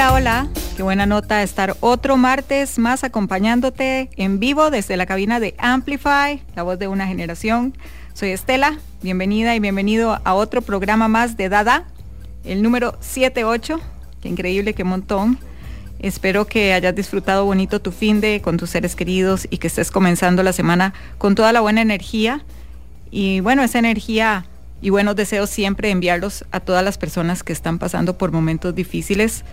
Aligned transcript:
Hola, 0.00 0.14
hola. 0.14 0.48
Qué 0.78 0.82
buena 0.82 1.04
nota 1.04 1.42
estar 1.42 1.76
otro 1.80 2.16
martes 2.16 2.78
más 2.78 3.04
acompañándote 3.04 4.08
en 4.16 4.40
vivo 4.40 4.70
desde 4.70 4.96
la 4.96 5.04
cabina 5.04 5.40
de 5.40 5.54
Amplify, 5.58 6.42
la 6.56 6.62
voz 6.62 6.78
de 6.78 6.88
una 6.88 7.06
generación. 7.06 7.76
Soy 8.14 8.30
Estela, 8.30 8.78
bienvenida 9.02 9.54
y 9.54 9.60
bienvenido 9.60 10.18
a 10.24 10.32
otro 10.32 10.62
programa 10.62 11.08
más 11.08 11.36
de 11.36 11.50
Dada, 11.50 11.84
el 12.44 12.62
número 12.62 12.96
78. 13.00 13.78
Qué 14.22 14.30
increíble, 14.30 14.72
qué 14.72 14.84
montón. 14.84 15.38
Espero 15.98 16.46
que 16.46 16.72
hayas 16.72 16.94
disfrutado 16.94 17.44
bonito 17.44 17.82
tu 17.82 17.92
fin 17.92 18.22
de 18.22 18.40
con 18.40 18.56
tus 18.56 18.70
seres 18.70 18.96
queridos 18.96 19.46
y 19.50 19.58
que 19.58 19.66
estés 19.66 19.90
comenzando 19.90 20.42
la 20.42 20.54
semana 20.54 20.94
con 21.18 21.34
toda 21.34 21.52
la 21.52 21.60
buena 21.60 21.82
energía. 21.82 22.42
Y 23.10 23.40
bueno, 23.40 23.62
esa 23.62 23.78
energía 23.78 24.46
y 24.80 24.88
buenos 24.88 25.14
deseos 25.14 25.50
siempre 25.50 25.90
enviarlos 25.90 26.46
a 26.52 26.60
todas 26.60 26.82
las 26.82 26.96
personas 26.96 27.42
que 27.42 27.52
están 27.52 27.78
pasando 27.78 28.16
por 28.16 28.32
momentos 28.32 28.74
difíciles. 28.74 29.44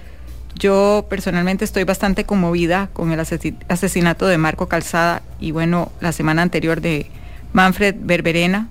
Yo 0.58 1.06
personalmente 1.10 1.66
estoy 1.66 1.84
bastante 1.84 2.24
conmovida 2.26 2.90
con 2.94 3.12
el 3.12 3.20
asesi- 3.20 3.56
asesinato 3.68 4.26
de 4.26 4.38
Marco 4.38 4.68
Calzada 4.68 5.22
y 5.40 5.52
bueno, 5.52 5.92
la 6.00 6.12
semana 6.12 6.42
anterior 6.42 6.82
de 6.82 7.12
Manfred 7.54 7.96
Berberena. 8.00 8.68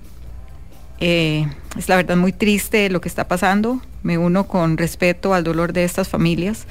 Eh, 0.99 1.47
es 1.77 1.87
la 1.87 1.95
verdad 1.95 2.17
muy 2.17 2.33
triste 2.33 2.89
lo 2.89 2.99
que 2.99 3.07
está 3.07 3.27
pasando. 3.27 3.81
Me 4.03 4.17
uno 4.17 4.47
con 4.47 4.77
respeto 4.77 5.33
al 5.33 5.43
dolor 5.43 5.71
de 5.71 5.85
estas 5.85 6.09
familias. 6.09 6.65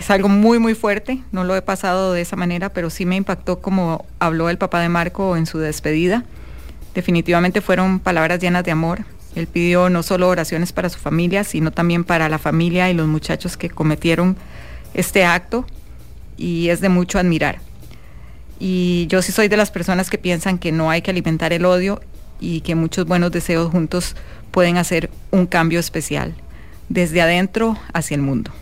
Es 0.00 0.10
algo 0.10 0.28
muy, 0.28 0.58
muy 0.58 0.74
fuerte. 0.74 1.20
No 1.30 1.44
lo 1.44 1.54
he 1.54 1.62
pasado 1.62 2.12
de 2.12 2.22
esa 2.22 2.34
manera, 2.34 2.70
pero 2.70 2.90
sí 2.90 3.06
me 3.06 3.16
impactó 3.16 3.60
como 3.60 4.04
habló 4.18 4.48
el 4.50 4.58
papá 4.58 4.80
de 4.80 4.88
Marco 4.88 5.36
en 5.36 5.46
su 5.46 5.58
despedida. 5.58 6.24
Definitivamente 6.94 7.60
fueron 7.60 8.00
palabras 8.00 8.40
llenas 8.40 8.64
de 8.64 8.70
amor. 8.72 9.04
Él 9.34 9.46
pidió 9.46 9.88
no 9.88 10.02
solo 10.02 10.28
oraciones 10.28 10.72
para 10.72 10.88
su 10.88 10.98
familia, 10.98 11.44
sino 11.44 11.70
también 11.70 12.04
para 12.04 12.28
la 12.28 12.38
familia 12.38 12.90
y 12.90 12.94
los 12.94 13.08
muchachos 13.08 13.56
que 13.56 13.70
cometieron 13.70 14.36
este 14.94 15.24
acto 15.24 15.64
y 16.36 16.68
es 16.68 16.80
de 16.80 16.88
mucho 16.88 17.18
admirar. 17.18 17.60
Y 18.58 19.06
yo 19.08 19.22
sí 19.22 19.32
soy 19.32 19.48
de 19.48 19.56
las 19.56 19.70
personas 19.70 20.10
que 20.10 20.18
piensan 20.18 20.58
que 20.58 20.72
no 20.72 20.90
hay 20.90 21.02
que 21.02 21.10
alimentar 21.10 21.52
el 21.52 21.64
odio 21.64 22.00
y 22.40 22.60
que 22.60 22.74
muchos 22.74 23.06
buenos 23.06 23.32
deseos 23.32 23.70
juntos 23.70 24.14
pueden 24.50 24.76
hacer 24.76 25.10
un 25.30 25.46
cambio 25.46 25.80
especial, 25.80 26.34
desde 26.88 27.22
adentro 27.22 27.78
hacia 27.92 28.14
el 28.14 28.22
mundo. 28.22 28.52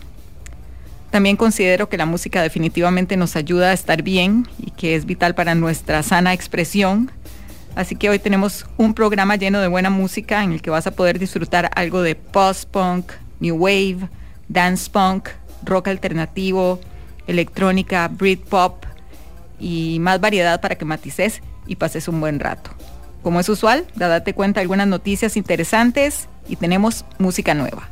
También 1.11 1.35
considero 1.35 1.89
que 1.89 1.97
la 1.97 2.05
música 2.05 2.41
definitivamente 2.41 3.17
nos 3.17 3.35
ayuda 3.35 3.71
a 3.71 3.73
estar 3.73 4.01
bien 4.01 4.47
y 4.57 4.71
que 4.71 4.95
es 4.95 5.05
vital 5.05 5.35
para 5.35 5.55
nuestra 5.55 6.01
sana 6.03 6.33
expresión. 6.33 7.11
Así 7.75 7.95
que 7.95 8.09
hoy 8.09 8.19
tenemos 8.19 8.65
un 8.77 8.93
programa 8.93 9.37
lleno 9.37 9.61
de 9.61 9.67
buena 9.67 9.89
música 9.89 10.43
en 10.43 10.51
el 10.51 10.61
que 10.61 10.69
vas 10.69 10.87
a 10.87 10.91
poder 10.91 11.19
disfrutar 11.19 11.71
algo 11.75 12.01
de 12.01 12.15
post-punk, 12.15 13.13
new 13.39 13.55
wave, 13.55 14.09
dance 14.49 14.89
punk, 14.89 15.29
rock 15.63 15.87
alternativo, 15.87 16.81
electrónica, 17.27 18.09
Britpop 18.09 18.85
y 19.59 19.97
más 20.01 20.19
variedad 20.19 20.59
para 20.59 20.75
que 20.75 20.85
matices 20.85 21.41
y 21.65 21.77
pases 21.77 22.07
un 22.07 22.19
buen 22.19 22.39
rato. 22.39 22.71
Como 23.23 23.39
es 23.39 23.47
usual, 23.47 23.85
date 23.95 24.33
cuenta 24.33 24.59
de 24.59 24.63
algunas 24.63 24.87
noticias 24.87 25.37
interesantes 25.37 26.27
y 26.49 26.57
tenemos 26.57 27.05
música 27.19 27.53
nueva. 27.53 27.87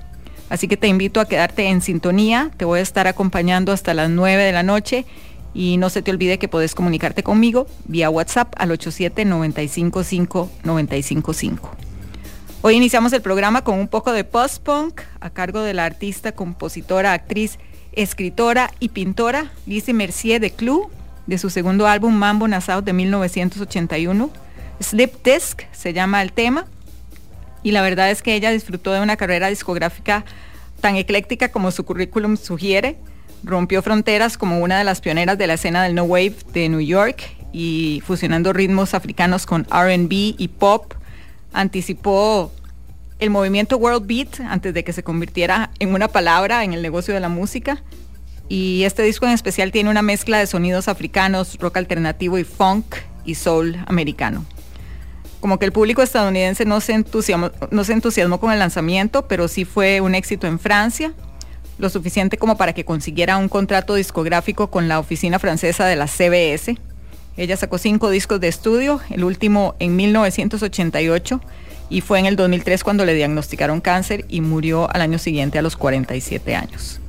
Así 0.49 0.67
que 0.67 0.77
te 0.77 0.87
invito 0.87 1.21
a 1.21 1.27
quedarte 1.27 1.67
en 1.67 1.81
sintonía, 1.81 2.49
te 2.57 2.65
voy 2.65 2.79
a 2.79 2.81
estar 2.81 3.07
acompañando 3.07 3.71
hasta 3.71 3.93
las 3.93 4.09
9 4.09 4.43
de 4.43 4.51
la 4.51 4.63
noche 4.63 5.05
y 5.53 5.77
no 5.77 5.89
se 5.89 6.01
te 6.01 6.11
olvide 6.11 6.39
que 6.39 6.47
puedes 6.47 6.75
comunicarte 6.75 7.23
conmigo 7.23 7.67
vía 7.85 8.09
WhatsApp 8.09 8.53
al 8.57 8.71
87-955-955. 8.71 11.69
Hoy 12.61 12.75
iniciamos 12.75 13.13
el 13.13 13.21
programa 13.21 13.63
con 13.63 13.79
un 13.79 13.87
poco 13.87 14.11
de 14.11 14.25
post-punk 14.25 15.01
a 15.21 15.29
cargo 15.29 15.61
de 15.61 15.73
la 15.73 15.85
artista, 15.85 16.33
compositora, 16.33 17.13
actriz, 17.13 17.57
escritora 17.93 18.71
y 18.79 18.89
pintora 18.89 19.51
Lizzie 19.65 19.93
Mercier 19.93 20.41
de 20.41 20.51
Clou, 20.51 20.89
de 21.25 21.37
su 21.37 21.49
segundo 21.49 21.87
álbum 21.87 22.13
Mambo 22.13 22.47
Nassau 22.47 22.81
de 22.81 22.91
1981. 22.91 24.29
Slip 24.81 25.23
Disc 25.23 25.63
se 25.71 25.93
llama 25.93 26.21
el 26.21 26.33
tema 26.33 26.65
y 27.63 27.71
la 27.71 27.81
verdad 27.81 28.11
es 28.11 28.21
que 28.21 28.35
ella 28.35 28.51
disfrutó 28.51 28.91
de 28.91 29.01
una 29.01 29.17
carrera 29.17 29.47
discográfica 29.47 30.25
tan 30.81 30.95
ecléctica 30.95 31.49
como 31.49 31.71
su 31.71 31.85
currículum 31.85 32.37
sugiere. 32.37 32.97
Rompió 33.43 33.81
fronteras 33.81 34.37
como 34.37 34.59
una 34.59 34.77
de 34.77 34.83
las 34.83 35.01
pioneras 35.01 35.37
de 35.37 35.47
la 35.47 35.53
escena 35.53 35.83
del 35.83 35.95
No 35.95 36.03
Wave 36.03 36.35
de 36.53 36.69
New 36.69 36.81
York 36.81 37.23
y 37.51 38.03
fusionando 38.05 38.53
ritmos 38.53 38.93
africanos 38.93 39.45
con 39.45 39.63
RB 39.65 40.11
y 40.11 40.49
pop, 40.49 40.93
anticipó 41.53 42.51
el 43.19 43.29
movimiento 43.29 43.77
World 43.77 44.05
Beat 44.05 44.39
antes 44.41 44.73
de 44.73 44.83
que 44.83 44.93
se 44.93 45.03
convirtiera 45.03 45.71
en 45.79 45.93
una 45.93 46.07
palabra 46.07 46.63
en 46.63 46.73
el 46.73 46.81
negocio 46.81 47.13
de 47.13 47.19
la 47.19 47.29
música. 47.29 47.81
Y 48.47 48.83
este 48.83 49.03
disco 49.03 49.25
en 49.25 49.31
especial 49.33 49.71
tiene 49.71 49.89
una 49.89 50.01
mezcla 50.01 50.39
de 50.39 50.47
sonidos 50.47 50.87
africanos, 50.87 51.57
rock 51.59 51.77
alternativo 51.77 52.37
y 52.37 52.43
funk 52.43 52.95
y 53.25 53.35
soul 53.35 53.77
americano 53.87 54.45
como 55.39 55.57
que 55.57 55.65
el 55.65 55.71
público 55.71 56.01
estadounidense 56.01 56.65
no 56.65 56.81
se, 56.81 56.93
entusiasmó, 56.93 57.51
no 57.71 57.83
se 57.83 57.93
entusiasmó 57.93 58.39
con 58.39 58.51
el 58.51 58.59
lanzamiento, 58.59 59.27
pero 59.27 59.47
sí 59.47 59.65
fue 59.65 60.01
un 60.01 60.15
éxito 60.15 60.47
en 60.47 60.59
Francia, 60.59 61.13
lo 61.79 61.89
suficiente 61.89 62.37
como 62.37 62.57
para 62.57 62.73
que 62.73 62.85
consiguiera 62.85 63.37
un 63.37 63.49
contrato 63.49 63.95
discográfico 63.95 64.67
con 64.67 64.87
la 64.87 64.99
oficina 64.99 65.39
francesa 65.39 65.85
de 65.87 65.95
la 65.95 66.07
CBS. 66.07 66.77
Ella 67.37 67.57
sacó 67.57 67.77
cinco 67.77 68.09
discos 68.09 68.39
de 68.39 68.49
estudio, 68.49 68.99
el 69.09 69.23
último 69.23 69.75
en 69.79 69.95
1988 69.95 71.41
y 71.89 72.01
fue 72.01 72.19
en 72.19 72.25
el 72.25 72.35
2003 72.35 72.83
cuando 72.83 73.05
le 73.05 73.13
diagnosticaron 73.13 73.81
cáncer 73.81 74.25
y 74.27 74.41
murió 74.41 74.93
al 74.93 75.01
año 75.01 75.17
siguiente 75.17 75.57
a 75.57 75.61
los 75.61 75.75
47 75.75 76.53
años. 76.53 76.99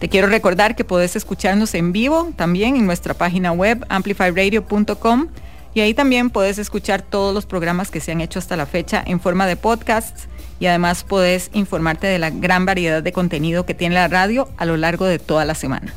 Te 0.00 0.08
quiero 0.08 0.26
recordar 0.26 0.74
que 0.74 0.84
podés 0.84 1.14
escucharnos 1.14 1.74
en 1.74 1.92
vivo 1.92 2.32
también 2.36 2.74
en 2.74 2.86
nuestra 2.86 3.14
página 3.14 3.52
web 3.52 3.86
amplifyradio.com 3.88 5.28
y 5.74 5.80
ahí 5.80 5.94
también 5.94 6.30
puedes 6.30 6.58
escuchar 6.58 7.02
todos 7.02 7.34
los 7.34 7.46
programas 7.46 7.90
que 7.90 8.00
se 8.00 8.12
han 8.12 8.20
hecho 8.20 8.38
hasta 8.38 8.56
la 8.56 8.66
fecha 8.66 9.02
en 9.06 9.20
forma 9.20 9.46
de 9.46 9.56
podcasts 9.56 10.28
y 10.60 10.66
además 10.66 11.04
puedes 11.04 11.50
informarte 11.54 12.06
de 12.06 12.18
la 12.18 12.30
gran 12.30 12.66
variedad 12.66 13.02
de 13.02 13.12
contenido 13.12 13.66
que 13.66 13.74
tiene 13.74 13.94
la 13.94 14.08
radio 14.08 14.48
a 14.58 14.64
lo 14.64 14.76
largo 14.76 15.06
de 15.06 15.18
toda 15.18 15.44
la 15.44 15.54
semana. 15.54 15.94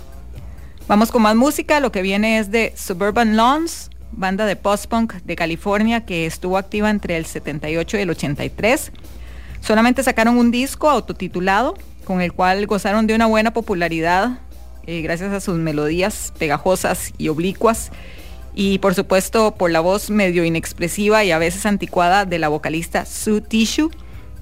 Vamos 0.87 1.11
con 1.11 1.23
más 1.23 1.35
música, 1.35 1.79
lo 1.79 1.91
que 1.91 2.01
viene 2.01 2.39
es 2.39 2.51
de 2.51 2.73
Suburban 2.75 3.35
Lawns, 3.35 3.89
banda 4.11 4.45
de 4.45 4.55
post-punk 4.55 5.13
de 5.13 5.35
California 5.35 6.05
que 6.05 6.25
estuvo 6.25 6.57
activa 6.57 6.89
entre 6.89 7.17
el 7.17 7.25
78 7.25 7.97
y 7.97 8.01
el 8.01 8.09
83. 8.09 8.91
Solamente 9.61 10.03
sacaron 10.03 10.37
un 10.37 10.51
disco 10.51 10.89
autotitulado 10.89 11.75
con 12.05 12.21
el 12.21 12.33
cual 12.33 12.65
gozaron 12.65 13.07
de 13.07 13.15
una 13.15 13.25
buena 13.25 13.51
popularidad 13.51 14.39
eh, 14.87 15.01
gracias 15.01 15.33
a 15.33 15.39
sus 15.39 15.57
melodías 15.57 16.31
pegajosas 16.37 17.13
y 17.17 17.29
oblicuas 17.29 17.91
y 18.55 18.79
por 18.79 18.95
supuesto 18.95 19.53
por 19.55 19.69
la 19.69 19.81
voz 19.81 20.09
medio 20.09 20.45
inexpresiva 20.45 21.23
y 21.25 21.31
a 21.31 21.37
veces 21.37 21.65
anticuada 21.65 22.25
de 22.25 22.39
la 22.39 22.47
vocalista 22.47 23.05
Sue 23.05 23.41
Tissue, 23.41 23.91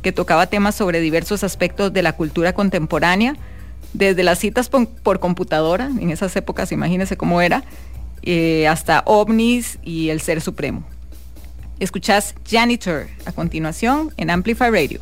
que 0.03 0.11
tocaba 0.11 0.47
temas 0.47 0.75
sobre 0.75 0.99
diversos 0.99 1.43
aspectos 1.43 1.91
de 1.91 2.03
la 2.03 2.13
cultura 2.15 2.53
contemporánea, 2.53 3.35
desde 3.93 4.23
las 4.23 4.39
citas 4.39 4.69
por, 4.69 5.19
computadora, 5.19 5.85
en 5.85 6.11
esas 6.11 6.35
épocas 6.35 6.71
imagínense 6.71 7.17
cómo 7.17 7.41
era, 7.41 7.63
eh, 8.21 8.67
hasta 8.67 9.03
ovnis 9.05 9.79
y 9.83 10.09
el 10.09 10.21
ser 10.21 10.41
supremo. 10.41 10.83
Escuchás 11.79 12.35
Janitor 12.47 13.07
a 13.25 13.31
continuación 13.31 14.13
en 14.17 14.29
Amplify 14.29 14.69
Radio. 14.69 14.99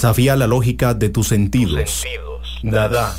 Desafía 0.00 0.34
la 0.34 0.46
lógica 0.46 0.94
de 0.94 1.10
tus 1.10 1.28
sentidos. 1.28 1.78
Tus 1.78 1.90
sentidos. 1.90 2.60
Dada. 2.62 3.14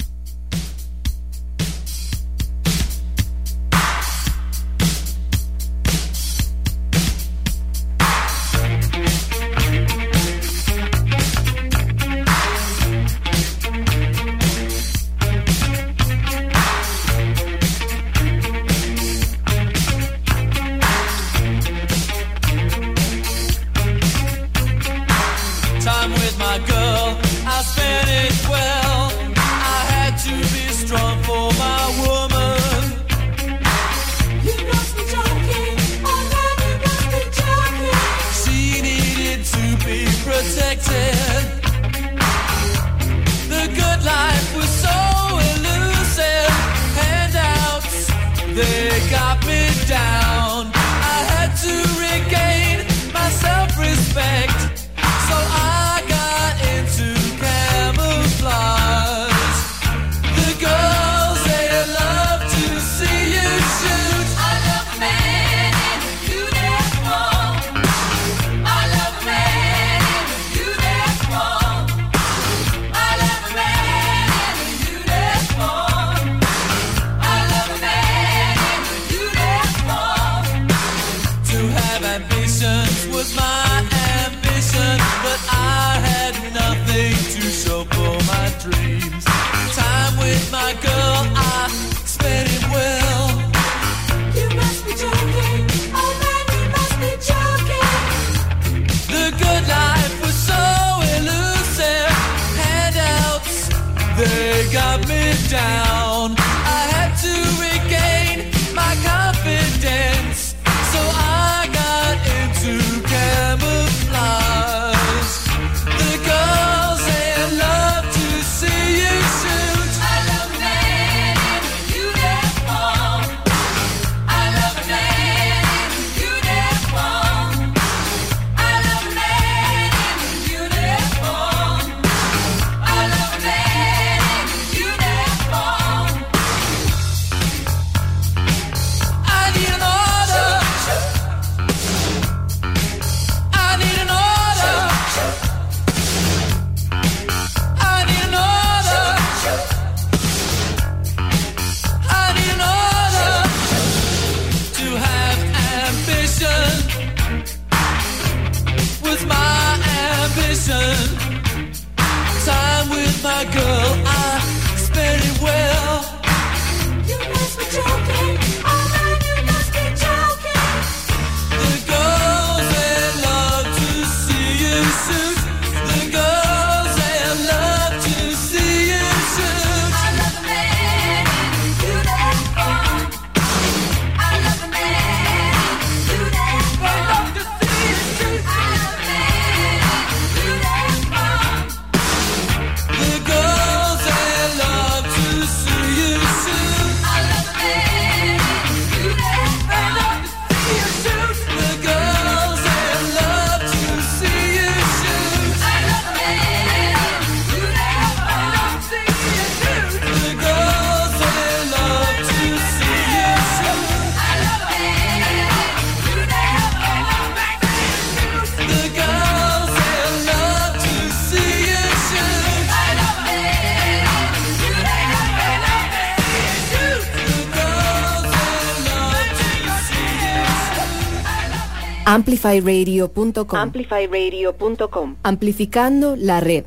amplifyradio.com. 232.12 233.58
Amplifyradio.com. 233.58 235.16
Amplificando 235.24 236.16
la 236.18 236.42
red. 236.42 236.66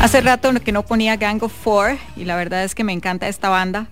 Hace 0.00 0.20
rato 0.20 0.52
que 0.64 0.70
no 0.70 0.84
ponía 0.84 1.16
Gang 1.16 1.42
of 1.42 1.52
Four 1.52 1.98
y 2.16 2.24
la 2.24 2.36
verdad 2.36 2.62
es 2.62 2.76
que 2.76 2.84
me 2.84 2.92
encanta 2.92 3.26
esta 3.26 3.48
banda. 3.48 3.88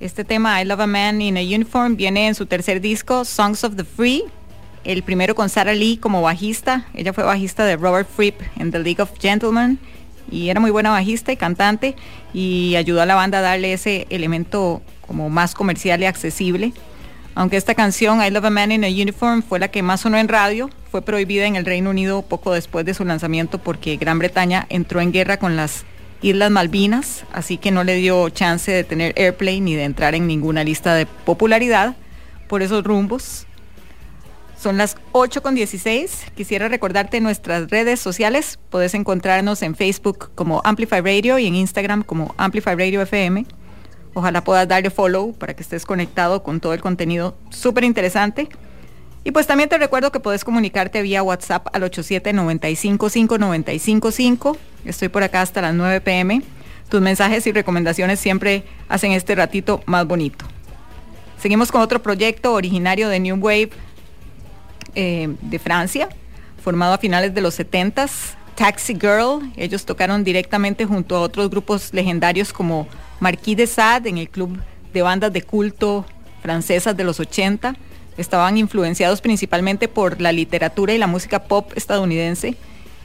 Este 0.00 0.24
tema, 0.24 0.60
I 0.60 0.64
Love 0.64 0.80
a 0.80 0.86
Man 0.88 1.22
in 1.22 1.36
a 1.36 1.40
Uniform, 1.40 1.94
viene 1.94 2.26
en 2.26 2.34
su 2.34 2.46
tercer 2.46 2.80
disco, 2.80 3.24
Songs 3.24 3.62
of 3.62 3.76
the 3.76 3.84
Free, 3.84 4.24
el 4.82 5.04
primero 5.04 5.36
con 5.36 5.48
Sarah 5.48 5.72
Lee 5.72 5.96
como 5.96 6.20
bajista. 6.20 6.86
Ella 6.94 7.12
fue 7.12 7.22
bajista 7.22 7.64
de 7.64 7.76
Robert 7.76 8.08
Fripp 8.08 8.40
en 8.58 8.72
The 8.72 8.80
League 8.80 9.00
of 9.00 9.12
Gentlemen 9.20 9.78
y 10.28 10.48
era 10.48 10.58
muy 10.58 10.72
buena 10.72 10.90
bajista 10.90 11.30
y 11.30 11.36
cantante 11.36 11.94
y 12.32 12.74
ayudó 12.74 13.02
a 13.02 13.06
la 13.06 13.14
banda 13.14 13.38
a 13.38 13.42
darle 13.42 13.72
ese 13.72 14.08
elemento 14.10 14.82
como 15.06 15.30
más 15.30 15.54
comercial 15.54 16.02
y 16.02 16.06
accesible. 16.06 16.72
Aunque 17.34 17.56
esta 17.56 17.74
canción, 17.74 18.22
I 18.22 18.30
Love 18.30 18.44
a 18.44 18.50
Man 18.50 18.70
in 18.70 18.84
a 18.84 18.88
Uniform, 18.88 19.42
fue 19.42 19.58
la 19.58 19.68
que 19.68 19.82
más 19.82 20.02
sonó 20.02 20.18
en 20.18 20.28
radio, 20.28 20.70
fue 20.90 21.02
prohibida 21.02 21.46
en 21.46 21.56
el 21.56 21.64
Reino 21.64 21.90
Unido 21.90 22.22
poco 22.22 22.52
después 22.52 22.86
de 22.86 22.94
su 22.94 23.04
lanzamiento 23.04 23.58
porque 23.58 23.96
Gran 23.96 24.20
Bretaña 24.20 24.66
entró 24.68 25.00
en 25.00 25.10
guerra 25.10 25.38
con 25.38 25.56
las 25.56 25.84
Islas 26.22 26.50
Malvinas, 26.50 27.24
así 27.32 27.58
que 27.58 27.72
no 27.72 27.82
le 27.82 27.96
dio 27.96 28.28
chance 28.30 28.70
de 28.70 28.84
tener 28.84 29.12
airplay 29.16 29.60
ni 29.60 29.74
de 29.74 29.84
entrar 29.84 30.14
en 30.14 30.26
ninguna 30.26 30.62
lista 30.62 30.94
de 30.94 31.06
popularidad 31.06 31.96
por 32.48 32.62
esos 32.62 32.84
rumbos. 32.84 33.46
Son 34.56 34.78
las 34.78 34.96
8 35.12 35.42
con 35.42 35.54
16. 35.54 36.26
Quisiera 36.36 36.68
recordarte 36.68 37.20
nuestras 37.20 37.68
redes 37.68 38.00
sociales. 38.00 38.58
Puedes 38.70 38.94
encontrarnos 38.94 39.60
en 39.62 39.74
Facebook 39.74 40.30
como 40.34 40.62
Amplify 40.64 41.00
Radio 41.00 41.38
y 41.38 41.46
en 41.46 41.56
Instagram 41.56 42.04
como 42.04 42.34
Amplify 42.38 42.74
Radio 42.74 43.02
FM. 43.02 43.44
Ojalá 44.14 44.44
puedas 44.44 44.68
darle 44.68 44.90
follow 44.90 45.32
para 45.32 45.54
que 45.54 45.62
estés 45.62 45.84
conectado 45.84 46.42
con 46.42 46.60
todo 46.60 46.72
el 46.72 46.80
contenido 46.80 47.36
súper 47.50 47.84
interesante. 47.84 48.48
Y 49.24 49.32
pues 49.32 49.46
también 49.46 49.68
te 49.68 49.76
recuerdo 49.78 50.10
que 50.12 50.20
puedes 50.20 50.44
comunicarte 50.44 51.02
vía 51.02 51.22
WhatsApp 51.22 51.66
al 51.72 51.82
87955955. 51.82 54.56
Estoy 54.84 55.08
por 55.08 55.22
acá 55.22 55.42
hasta 55.42 55.62
las 55.62 55.74
9 55.74 56.00
pm. 56.00 56.42
Tus 56.88 57.00
mensajes 57.00 57.46
y 57.46 57.52
recomendaciones 57.52 58.20
siempre 58.20 58.64
hacen 58.88 59.12
este 59.12 59.34
ratito 59.34 59.82
más 59.86 60.06
bonito. 60.06 60.44
Seguimos 61.38 61.72
con 61.72 61.80
otro 61.80 62.02
proyecto 62.02 62.52
originario 62.52 63.08
de 63.08 63.18
New 63.18 63.36
Wave 63.36 63.70
eh, 64.94 65.34
de 65.40 65.58
Francia, 65.58 66.10
formado 66.62 66.92
a 66.94 66.98
finales 66.98 67.34
de 67.34 67.40
los 67.40 67.58
70s. 67.58 68.36
Taxi 68.54 68.94
Girl, 68.94 69.40
ellos 69.56 69.84
tocaron 69.84 70.22
directamente 70.22 70.84
junto 70.84 71.16
a 71.16 71.20
otros 71.20 71.50
grupos 71.50 71.92
legendarios 71.92 72.52
como 72.52 72.86
Marquis 73.24 73.56
de 73.56 73.66
Sade 73.66 74.10
en 74.10 74.18
el 74.18 74.28
club 74.28 74.60
de 74.92 75.00
bandas 75.00 75.32
de 75.32 75.40
culto 75.40 76.04
francesas 76.42 76.94
de 76.94 77.04
los 77.04 77.20
80. 77.20 77.74
Estaban 78.18 78.58
influenciados 78.58 79.22
principalmente 79.22 79.88
por 79.88 80.20
la 80.20 80.30
literatura 80.30 80.92
y 80.92 80.98
la 80.98 81.06
música 81.06 81.44
pop 81.44 81.72
estadounidense. 81.74 82.54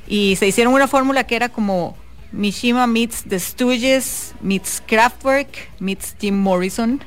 Y 0.10 0.36
se 0.36 0.46
hicieron 0.46 0.74
una 0.74 0.90
fórmula 0.90 1.24
que 1.24 1.38
era 1.38 1.48
como 1.48 1.96
Mishima 2.34 2.86
meets 2.86 3.24
The 3.30 3.40
Stooges, 3.40 4.34
meets 4.42 4.84
Kraftwerk, 4.86 5.70
meets 5.80 6.14
Jim 6.20 6.36
Morrison. 6.38 7.02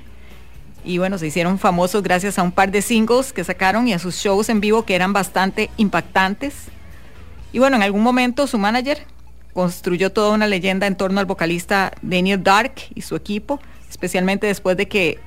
Y 0.82 0.96
bueno, 0.96 1.18
se 1.18 1.26
hicieron 1.26 1.58
famosos 1.58 2.02
gracias 2.02 2.38
a 2.38 2.42
un 2.42 2.50
par 2.50 2.70
de 2.70 2.80
singles 2.80 3.34
que 3.34 3.44
sacaron 3.44 3.88
y 3.88 3.92
a 3.92 3.98
sus 3.98 4.16
shows 4.16 4.48
en 4.48 4.60
vivo 4.60 4.86
que 4.86 4.94
eran 4.94 5.12
bastante 5.12 5.68
impactantes. 5.76 6.54
Y 7.52 7.58
bueno, 7.58 7.76
en 7.76 7.82
algún 7.82 8.02
momento 8.02 8.46
su 8.46 8.56
manager 8.56 9.04
construyó 9.52 10.10
toda 10.10 10.30
una 10.34 10.46
leyenda 10.46 10.86
en 10.86 10.96
torno 10.96 11.20
al 11.20 11.26
vocalista 11.26 11.92
Daniel 12.02 12.42
Dark 12.42 12.74
y 12.94 13.02
su 13.02 13.16
equipo, 13.16 13.60
especialmente 13.88 14.46
después 14.46 14.76
de 14.76 14.88
que 14.88 15.18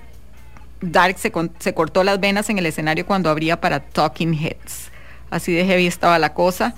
Dark 0.82 1.17
se, 1.17 1.32
se 1.60 1.74
cortó 1.74 2.03
las 2.03 2.20
venas 2.20 2.50
en 2.50 2.58
el 2.58 2.65
escenario 2.65 3.05
cuando 3.05 3.29
abría 3.29 3.62
para 3.62 3.79
Talking 3.79 4.34
Heads. 4.34 4.91
Así 5.29 5.53
de 5.53 5.65
heavy 5.65 5.88
estaba 5.88 6.20
la 6.20 6.34
cosa. 6.34 6.75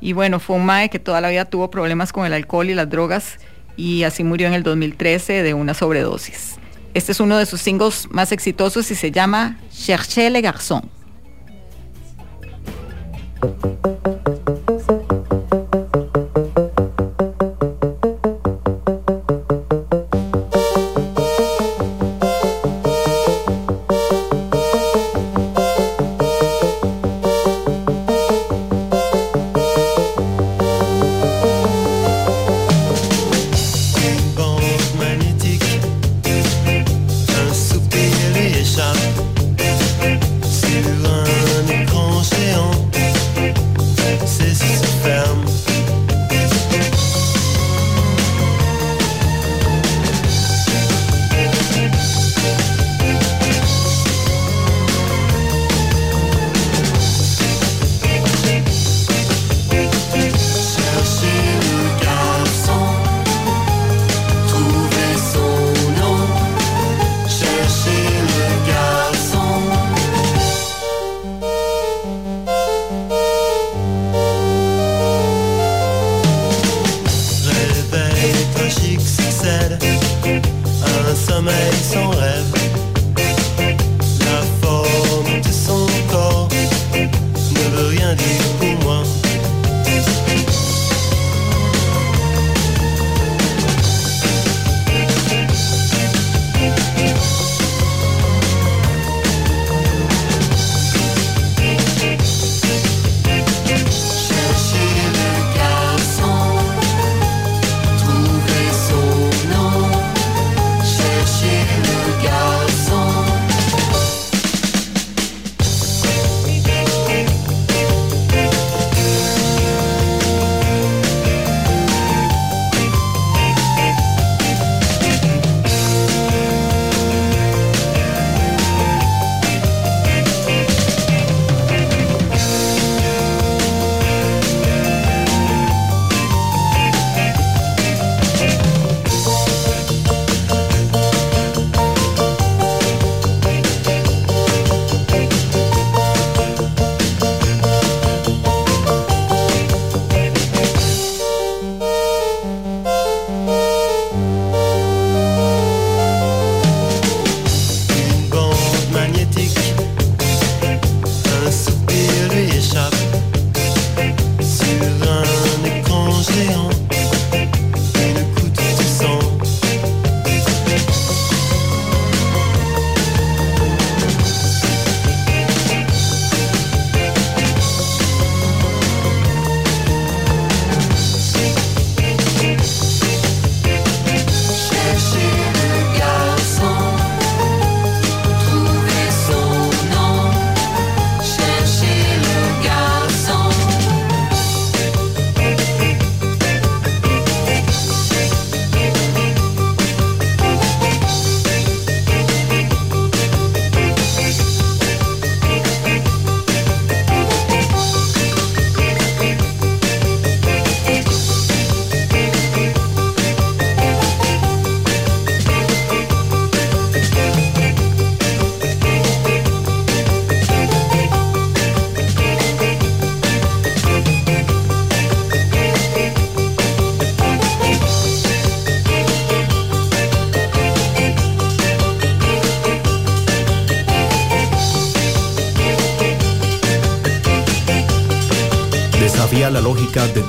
Y 0.00 0.12
bueno, 0.12 0.40
fue 0.40 0.56
un 0.56 0.66
mae 0.66 0.90
que 0.90 0.98
toda 0.98 1.20
la 1.20 1.30
vida 1.30 1.44
tuvo 1.44 1.70
problemas 1.70 2.12
con 2.12 2.26
el 2.26 2.32
alcohol 2.32 2.68
y 2.68 2.74
las 2.74 2.90
drogas 2.90 3.38
y 3.76 4.02
así 4.04 4.24
murió 4.24 4.46
en 4.46 4.54
el 4.54 4.62
2013 4.62 5.42
de 5.42 5.54
una 5.54 5.74
sobredosis. 5.74 6.56
Este 6.94 7.12
es 7.12 7.20
uno 7.20 7.38
de 7.38 7.46
sus 7.46 7.60
singles 7.60 8.08
más 8.10 8.30
exitosos 8.30 8.90
y 8.90 8.94
se 8.94 9.10
llama 9.10 9.58
Cherchez 9.70 10.30
le 10.30 10.40
garçon. 10.40 10.88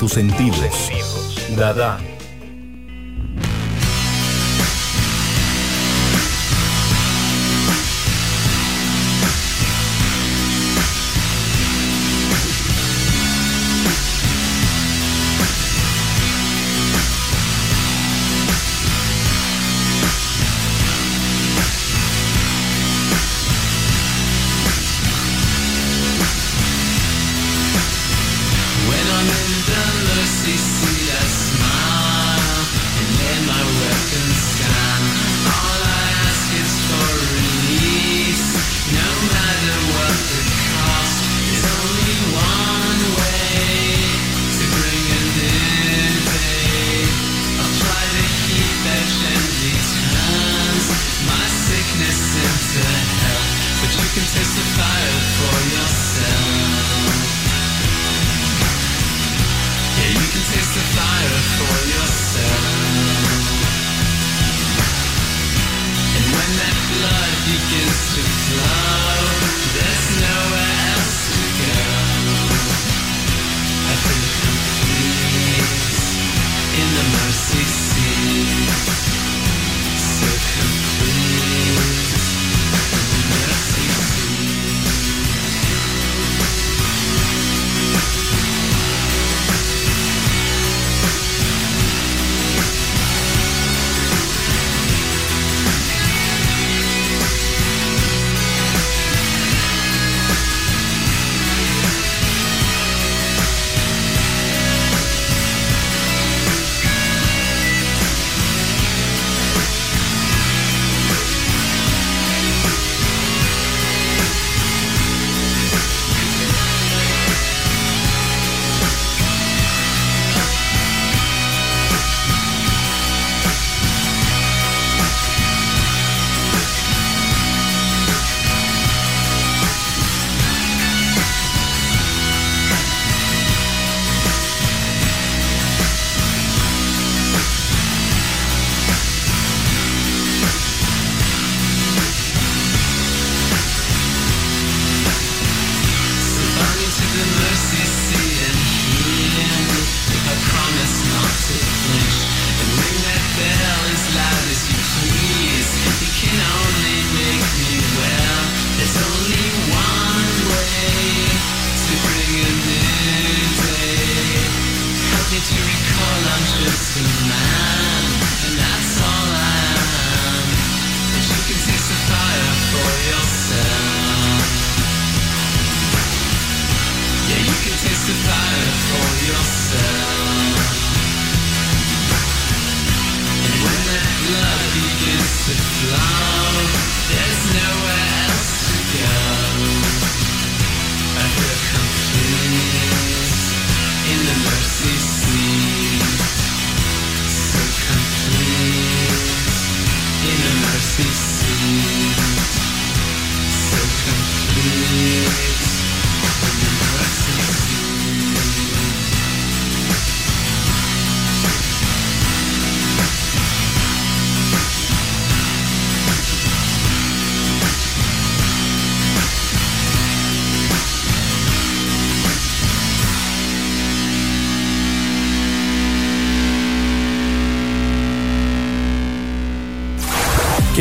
Tus 0.06 0.14
sentidos. 0.14 0.92
Dada. 1.58 2.15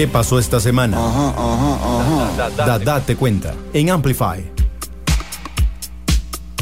¿Qué 0.05 0.09
pasó 0.09 0.39
esta 0.39 0.61
semana? 0.61 0.99
Dada 2.59 3.01
te 3.01 3.17
cuenta 3.17 3.55
en 3.73 3.89
Amplify. 3.89 4.45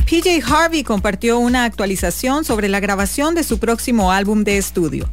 PJ 0.09 0.40
Harvey 0.46 0.85
compartió 0.85 1.40
una 1.40 1.64
actualización 1.64 2.44
sobre 2.44 2.68
la 2.68 2.78
grabación 2.78 3.35
de 3.35 3.42
su 3.42 3.59
próximo 3.59 4.12
álbum 4.12 4.44
de 4.44 4.59
estudio. 4.59 5.09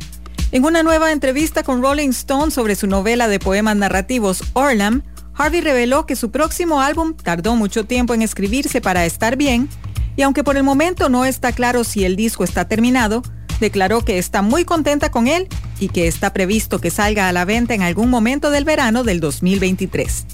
En 0.51 0.63
una 0.63 0.83
nueva 0.83 1.11
entrevista 1.11 1.63
con 1.63 1.81
Rolling 1.81 2.09
Stone 2.09 2.51
sobre 2.51 2.75
su 2.75 2.85
novela 2.85 3.27
de 3.27 3.39
poemas 3.39 3.77
narrativos 3.77 4.43
Orlam, 4.53 5.01
Harvey 5.33 5.61
reveló 5.61 6.05
que 6.05 6.15
su 6.15 6.29
próximo 6.29 6.81
álbum 6.81 7.15
tardó 7.15 7.55
mucho 7.55 7.85
tiempo 7.85 8.13
en 8.13 8.21
escribirse 8.21 8.79
para 8.79 9.07
estar 9.07 9.37
bien, 9.37 9.67
y 10.15 10.21
aunque 10.21 10.43
por 10.43 10.55
el 10.55 10.61
momento 10.61 11.09
no 11.09 11.25
está 11.25 11.51
claro 11.51 11.83
si 11.83 12.05
el 12.05 12.15
disco 12.15 12.43
está 12.43 12.67
terminado, 12.67 13.23
declaró 13.59 14.05
que 14.05 14.19
está 14.19 14.43
muy 14.43 14.65
contenta 14.65 15.09
con 15.09 15.27
él 15.27 15.47
y 15.79 15.89
que 15.89 16.07
está 16.07 16.33
previsto 16.33 16.79
que 16.79 16.91
salga 16.91 17.29
a 17.29 17.33
la 17.33 17.45
venta 17.45 17.73
en 17.73 17.81
algún 17.81 18.09
momento 18.09 18.51
del 18.51 18.65
verano 18.65 19.03
del 19.03 19.19
2023. 19.19 20.25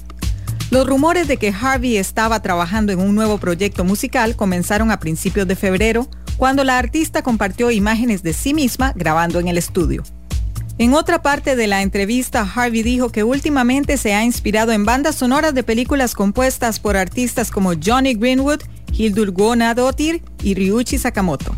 Los 0.70 0.86
rumores 0.86 1.28
de 1.28 1.36
que 1.36 1.54
Harvey 1.58 1.96
estaba 1.96 2.42
trabajando 2.42 2.92
en 2.92 2.98
un 2.98 3.14
nuevo 3.14 3.38
proyecto 3.38 3.84
musical 3.84 4.34
comenzaron 4.34 4.90
a 4.90 4.98
principios 4.98 5.46
de 5.46 5.54
febrero, 5.54 6.08
cuando 6.36 6.64
la 6.64 6.78
artista 6.78 7.22
compartió 7.22 7.70
imágenes 7.70 8.22
de 8.22 8.32
sí 8.32 8.52
misma 8.52 8.92
grabando 8.96 9.38
en 9.38 9.48
el 9.48 9.58
estudio. 9.58 10.02
En 10.78 10.92
otra 10.92 11.22
parte 11.22 11.56
de 11.56 11.66
la 11.68 11.80
entrevista, 11.80 12.46
Harvey 12.54 12.82
dijo 12.82 13.10
que 13.10 13.24
últimamente 13.24 13.96
se 13.96 14.14
ha 14.14 14.24
inspirado 14.24 14.72
en 14.72 14.84
bandas 14.84 15.14
sonoras 15.14 15.54
de 15.54 15.62
películas 15.62 16.14
compuestas 16.14 16.80
por 16.80 16.98
artistas 16.98 17.50
como 17.50 17.72
Johnny 17.82 18.12
Greenwood, 18.12 18.60
Hildur 18.92 19.30
Guðnadóttir 19.30 20.22
y 20.42 20.54
Ryuichi 20.54 20.98
Sakamoto. 20.98 21.56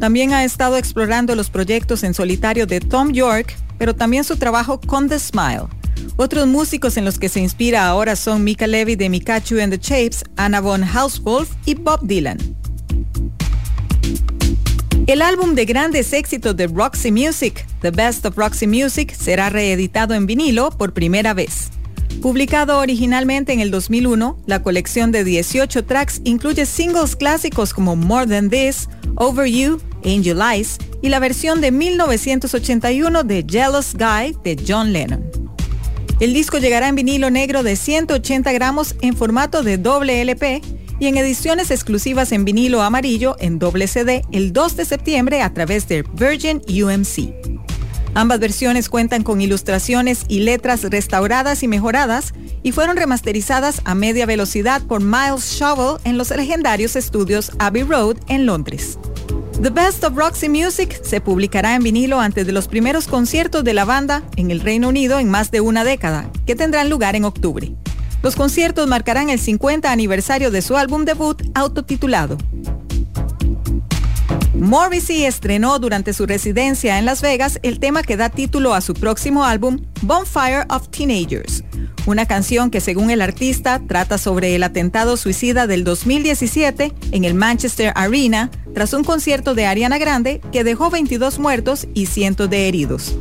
También 0.00 0.32
ha 0.32 0.44
estado 0.44 0.76
explorando 0.76 1.34
los 1.34 1.50
proyectos 1.50 2.02
en 2.04 2.14
solitario 2.14 2.66
de 2.66 2.80
Tom 2.80 3.12
York, 3.12 3.56
pero 3.78 3.94
también 3.94 4.24
su 4.24 4.36
trabajo 4.36 4.80
con 4.80 5.08
The 5.08 5.18
Smile. 5.18 5.68
Otros 6.16 6.46
músicos 6.46 6.96
en 6.96 7.04
los 7.04 7.18
que 7.18 7.28
se 7.28 7.40
inspira 7.40 7.86
ahora 7.86 8.16
son 8.16 8.44
Mika 8.44 8.66
Levy 8.66 8.96
de 8.96 9.08
Mikachu 9.08 9.60
and 9.60 9.72
the 9.72 9.78
Shapes, 9.78 10.24
Anna 10.36 10.60
von 10.60 10.82
Hauswolf 10.84 11.50
y 11.64 11.74
Bob 11.74 12.00
Dylan. 12.02 12.38
El 15.06 15.20
álbum 15.20 15.54
de 15.54 15.66
grandes 15.66 16.12
éxitos 16.12 16.56
de 16.56 16.66
Roxy 16.66 17.12
Music, 17.12 17.66
The 17.82 17.90
Best 17.90 18.24
of 18.24 18.36
Roxy 18.36 18.66
Music, 18.66 19.14
será 19.14 19.50
reeditado 19.50 20.14
en 20.14 20.26
vinilo 20.26 20.70
por 20.70 20.94
primera 20.94 21.34
vez. 21.34 21.73
Publicado 22.20 22.78
originalmente 22.78 23.52
en 23.52 23.60
el 23.60 23.70
2001, 23.70 24.38
la 24.46 24.62
colección 24.62 25.12
de 25.12 25.24
18 25.24 25.84
tracks 25.84 26.20
incluye 26.24 26.66
singles 26.66 27.16
clásicos 27.16 27.74
como 27.74 27.96
More 27.96 28.26
Than 28.26 28.48
This, 28.48 28.88
Over 29.16 29.46
You, 29.46 29.80
Angel 30.04 30.40
Eyes 30.40 30.78
y 31.02 31.08
la 31.10 31.18
versión 31.18 31.60
de 31.60 31.70
1981 31.70 33.24
de 33.24 33.44
Jealous 33.48 33.94
Guy 33.94 34.36
de 34.42 34.62
John 34.66 34.92
Lennon. 34.92 35.24
El 36.20 36.32
disco 36.32 36.58
llegará 36.58 36.88
en 36.88 36.94
vinilo 36.94 37.30
negro 37.30 37.62
de 37.62 37.76
180 37.76 38.52
gramos 38.52 38.94
en 39.00 39.16
formato 39.16 39.62
de 39.62 39.78
doble 39.78 40.20
LP 40.22 40.62
y 41.00 41.06
en 41.06 41.16
ediciones 41.16 41.70
exclusivas 41.70 42.32
en 42.32 42.44
vinilo 42.44 42.82
amarillo 42.82 43.36
en 43.40 43.58
doble 43.58 43.86
CD 43.88 44.22
el 44.32 44.52
2 44.52 44.76
de 44.76 44.84
septiembre 44.84 45.42
a 45.42 45.52
través 45.52 45.88
de 45.88 46.02
Virgin 46.14 46.62
UMC. 46.68 47.63
Ambas 48.14 48.38
versiones 48.38 48.88
cuentan 48.88 49.24
con 49.24 49.40
ilustraciones 49.40 50.24
y 50.28 50.40
letras 50.40 50.82
restauradas 50.84 51.64
y 51.64 51.68
mejoradas 51.68 52.32
y 52.62 52.70
fueron 52.70 52.96
remasterizadas 52.96 53.82
a 53.84 53.96
media 53.96 54.24
velocidad 54.24 54.82
por 54.82 55.02
Miles 55.02 55.50
Shovel 55.50 56.00
en 56.04 56.16
los 56.16 56.30
legendarios 56.30 56.94
estudios 56.94 57.50
Abbey 57.58 57.82
Road 57.82 58.16
en 58.28 58.46
Londres. 58.46 58.98
The 59.60 59.70
Best 59.70 60.04
of 60.04 60.16
Roxy 60.16 60.48
Music 60.48 61.00
se 61.02 61.20
publicará 61.20 61.74
en 61.74 61.82
vinilo 61.82 62.20
antes 62.20 62.46
de 62.46 62.52
los 62.52 62.68
primeros 62.68 63.08
conciertos 63.08 63.64
de 63.64 63.74
la 63.74 63.84
banda 63.84 64.22
en 64.36 64.52
el 64.52 64.60
Reino 64.60 64.88
Unido 64.88 65.18
en 65.18 65.28
más 65.28 65.50
de 65.50 65.60
una 65.60 65.82
década, 65.82 66.30
que 66.46 66.54
tendrán 66.54 66.90
lugar 66.90 67.16
en 67.16 67.24
octubre. 67.24 67.74
Los 68.22 68.36
conciertos 68.36 68.88
marcarán 68.88 69.28
el 69.28 69.38
50 69.38 69.90
aniversario 69.90 70.50
de 70.50 70.62
su 70.62 70.76
álbum 70.76 71.04
debut 71.04 71.42
autotitulado. 71.54 72.38
Morrissey 74.54 75.24
estrenó 75.24 75.78
durante 75.78 76.12
su 76.12 76.26
residencia 76.26 76.98
en 76.98 77.04
Las 77.04 77.22
Vegas 77.22 77.58
el 77.62 77.80
tema 77.80 78.02
que 78.02 78.16
da 78.16 78.28
título 78.28 78.74
a 78.74 78.80
su 78.80 78.94
próximo 78.94 79.44
álbum, 79.44 79.80
Bonfire 80.02 80.64
of 80.70 80.88
Teenagers, 80.88 81.64
una 82.06 82.26
canción 82.26 82.70
que 82.70 82.80
según 82.80 83.10
el 83.10 83.20
artista 83.20 83.82
trata 83.86 84.16
sobre 84.16 84.54
el 84.54 84.62
atentado 84.62 85.16
suicida 85.16 85.66
del 85.66 85.82
2017 85.82 86.92
en 87.10 87.24
el 87.24 87.34
Manchester 87.34 87.92
Arena 87.96 88.50
tras 88.74 88.92
un 88.92 89.02
concierto 89.02 89.54
de 89.54 89.66
Ariana 89.66 89.98
Grande 89.98 90.40
que 90.52 90.64
dejó 90.64 90.88
22 90.88 91.38
muertos 91.40 91.88
y 91.92 92.06
cientos 92.06 92.48
de 92.48 92.68
heridos. 92.68 93.16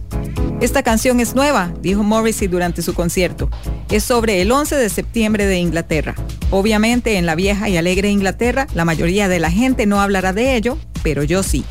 Esta 0.64 0.82
canción 0.82 1.20
es 1.20 1.36
nueva, 1.36 1.74
dijo 1.82 2.04
Morrissey 2.04 2.48
durante 2.48 2.82
su 2.82 2.94
concierto. 2.94 3.50
Es 3.92 4.06
sobre 4.06 4.42
el 4.42 4.50
11 4.50 4.78
de 4.78 4.88
septiembre 4.88 5.46
de 5.46 5.58
Inglaterra. 5.58 6.16
Obviamente 6.52 7.18
en 7.18 7.26
la 7.26 7.36
vieja 7.36 7.68
y 7.68 7.76
alegre 7.76 8.10
Inglaterra 8.10 8.66
la 8.74 8.86
mayoría 8.86 9.28
de 9.28 9.42
la 9.42 9.52
gente 9.52 9.86
no 9.86 10.00
hablará 10.00 10.32
de 10.32 10.56
ello, 10.56 10.78
pero 11.04 11.22
yo 11.24 11.44
sí. 11.44 11.66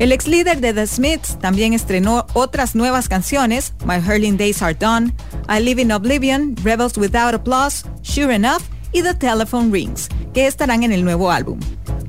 El 0.00 0.10
ex 0.10 0.26
líder 0.26 0.60
de 0.60 0.74
The 0.74 0.88
Smiths 0.88 1.38
también 1.38 1.74
estrenó 1.74 2.26
otras 2.32 2.74
nuevas 2.74 3.08
canciones, 3.08 3.72
My 3.86 3.98
Hurling 4.04 4.36
Days 4.36 4.62
Are 4.62 4.74
Done, 4.74 5.14
I 5.48 5.62
Live 5.62 5.80
in 5.80 5.92
Oblivion, 5.92 6.56
Rebels 6.64 6.98
Without 6.98 7.34
Applause, 7.34 7.84
Sure 8.02 8.34
Enough 8.34 8.62
y 8.90 9.02
The 9.02 9.14
Telephone 9.14 9.70
Rings, 9.70 10.08
que 10.34 10.48
estarán 10.48 10.82
en 10.82 10.90
el 10.90 11.04
nuevo 11.04 11.30
álbum. 11.30 11.60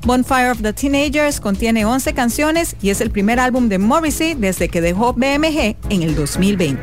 Bonfire 0.06 0.52
of 0.52 0.62
the 0.62 0.74
Teenagers 0.74 1.40
contiene 1.40 1.86
11 1.86 2.14
canciones 2.14 2.76
y 2.82 2.90
es 2.90 3.02
el 3.02 3.12
primer 3.12 3.40
álbum 3.40 3.70
de 3.70 3.78
Morrissey 3.78 4.34
desde 4.34 4.70
que 4.70 4.82
dejó 4.82 5.14
BMG 5.14 5.76
en 5.90 6.04
el 6.04 6.16
2020. 6.16 6.82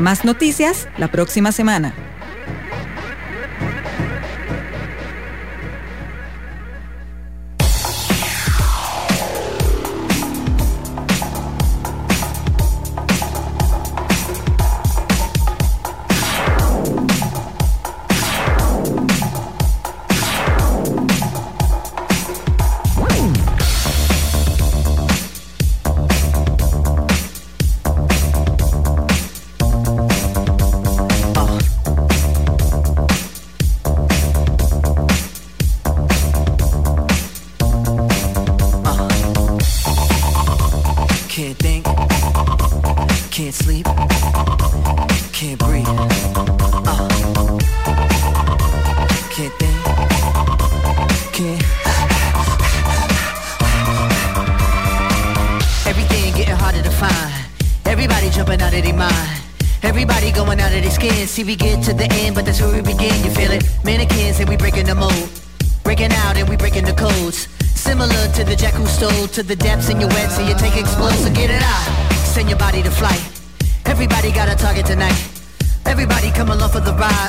Más 0.00 0.24
noticias 0.24 0.88
la 0.96 1.10
próxima 1.10 1.52
semana. 1.52 2.07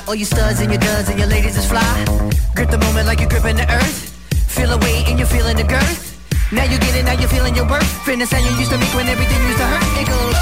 All 0.09 0.15
you 0.15 0.25
studs 0.25 0.59
and 0.59 0.71
your 0.71 0.81
duds 0.81 1.07
and 1.09 1.19
your 1.19 1.27
ladies 1.27 1.55
is 1.55 1.67
fly. 1.67 1.85
Grip 2.55 2.71
the 2.71 2.79
moment 2.79 3.05
like 3.05 3.19
you're 3.19 3.29
gripping 3.29 3.57
the 3.57 3.71
earth. 3.71 4.09
Feel 4.49 4.71
a 4.71 4.77
weight 4.79 5.07
and 5.07 5.19
you're 5.19 5.27
feeling 5.27 5.55
the 5.55 5.63
girth. 5.63 6.17
Now 6.51 6.63
you 6.63 6.79
get 6.79 6.95
it, 6.95 7.03
now 7.05 7.13
you're 7.13 7.29
feeling 7.29 7.53
your 7.53 7.69
worth. 7.69 7.85
Fitness 8.05 8.31
how 8.31 8.39
you 8.39 8.49
used 8.57 8.71
to 8.71 8.79
make 8.79 8.91
when 8.95 9.05
everything 9.05 9.37
used 9.45 9.59
to 9.59 9.67
hurt. 9.69 9.85
It 10.01 10.07
goes. 10.09 10.33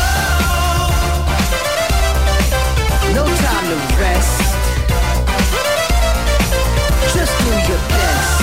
No 3.11 3.27
time 3.27 3.65
to 3.67 3.77
rest. 3.99 4.39
Just 7.11 7.33
do 7.43 7.51
your 7.67 7.81
best. 7.91 8.39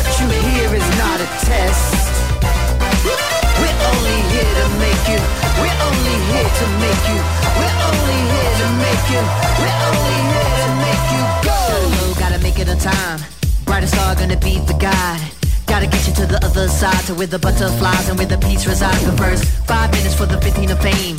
What 0.00 0.08
you 0.16 0.28
hear 0.48 0.74
is 0.74 0.88
not 0.96 1.20
a 1.20 1.28
test. 1.44 2.09
Only 3.90 4.18
here 4.32 4.54
to 4.60 4.66
make 4.78 5.04
you. 5.10 5.20
We're 5.60 5.78
only 5.88 6.16
here 6.30 6.50
to 6.60 6.66
make 6.78 7.02
you. 7.10 7.18
We're 7.58 7.76
only 7.88 8.18
here 8.32 8.52
to 8.60 8.66
make 8.84 9.04
you. 9.12 9.22
We're 9.60 9.78
only 9.90 10.18
here 10.30 10.52
to 10.62 10.68
make 10.84 11.04
you 11.14 11.22
go. 11.44 11.58
Gotta 12.18 12.30
gotta 12.30 12.38
make 12.42 12.58
it 12.58 12.68
on 12.68 12.78
time. 12.78 13.20
Brightest 13.64 13.94
star 13.94 14.14
gonna 14.14 14.36
be 14.36 14.58
the 14.60 14.74
guide. 14.74 15.20
Gotta 15.66 15.86
get 15.86 16.06
you 16.06 16.14
to 16.14 16.26
the 16.26 16.44
other 16.44 16.68
side, 16.68 17.04
to 17.06 17.14
where 17.14 17.26
the 17.26 17.38
butterflies 17.38 18.08
and 18.08 18.18
where 18.18 18.26
the 18.26 18.38
peace 18.38 18.66
resides. 18.66 19.04
The 19.04 19.16
first 19.16 19.44
five 19.66 19.90
minutes 19.92 20.14
for 20.14 20.26
the 20.26 20.40
15 20.40 20.70
of 20.70 20.80
fame. 20.80 21.18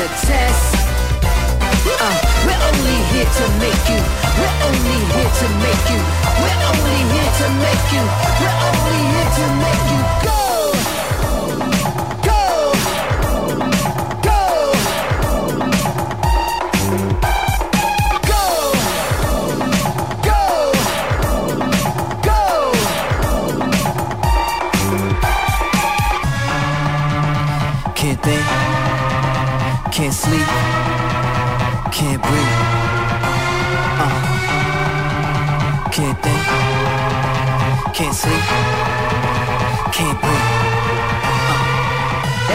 Not 0.00 0.06
a 0.06 0.26
test. 0.26 0.74
Uh, 1.22 2.16
we're 2.46 2.62
only 2.68 2.96
here 3.12 3.24
to 3.24 3.44
make 3.58 3.84
you. 3.88 4.00
We're 4.38 4.56
only 4.66 4.98
here 5.12 5.32
to 5.40 5.46
make 5.60 5.84
you. 5.92 6.00
We're 6.40 6.60
only 6.70 6.98
here 7.12 7.32
to 7.40 7.46
make 7.60 7.86
you. 7.92 8.04
We're 8.40 8.58
only 8.68 8.98
here 9.12 9.30
to 9.36 9.46
make 9.60 10.24
you 10.24 10.29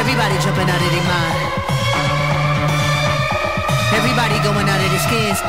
Everybody 0.06 0.38
jumping 0.38 0.70
out 0.70 0.78
of 0.78 0.92
their 0.94 1.08
mind. 1.10 1.50
Everybody 3.90 4.38
going 4.46 4.70
out 4.70 4.78
of 4.78 4.90
their 4.94 5.02
skins. 5.02 5.42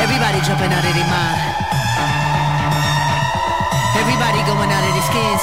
Everybody 0.00 0.40
jumping 0.40 0.72
out 0.72 0.88
of 0.88 0.94
their 0.96 1.04
mind. 1.04 1.40
Everybody 3.92 4.40
going 4.48 4.70
out 4.72 4.84
of 4.88 4.92
their 4.96 5.04
skins. 5.04 5.42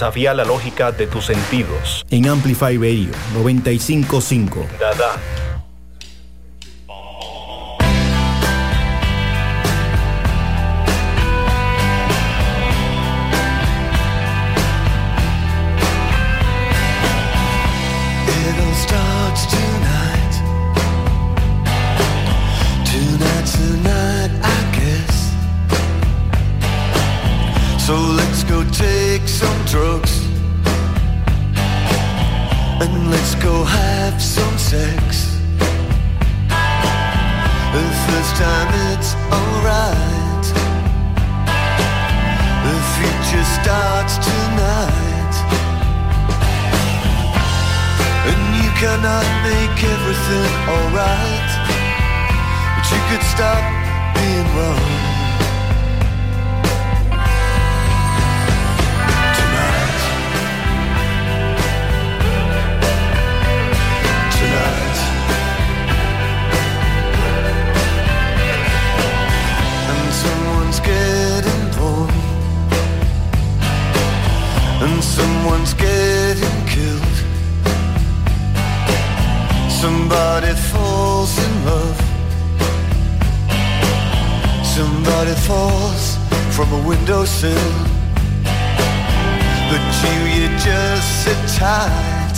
Desafía 0.00 0.32
la 0.32 0.46
lógica 0.46 0.92
de 0.92 1.06
tus 1.06 1.26
sentidos. 1.26 2.06
En 2.10 2.26
Amplify 2.26 2.78
Radio 2.78 3.10
955. 3.34 4.66
Dada. 4.80 5.20
Future 43.40 43.62
starts 43.62 44.16
tonight. 44.18 45.34
And 48.30 48.64
you 48.64 48.70
cannot 48.78 49.26
make 49.44 49.84
everything 49.84 50.52
alright 50.68 51.50
But 52.76 52.90
you 52.90 53.00
could 53.08 53.24
stop 53.26 53.62
being 54.14 54.46
wrong 54.56 55.09
someone's 75.16 75.74
getting 75.74 76.58
killed 76.66 77.10
Somebody 79.80 80.52
falls 80.70 81.38
in 81.38 81.64
love. 81.64 81.98
Somebody 84.62 85.34
falls 85.48 86.18
from 86.54 86.70
a 86.74 86.86
windowsill. 86.86 87.72
But 89.70 89.84
you, 90.02 90.16
you 90.36 90.48
just 90.58 91.24
sit 91.24 91.40
tight, 91.56 92.36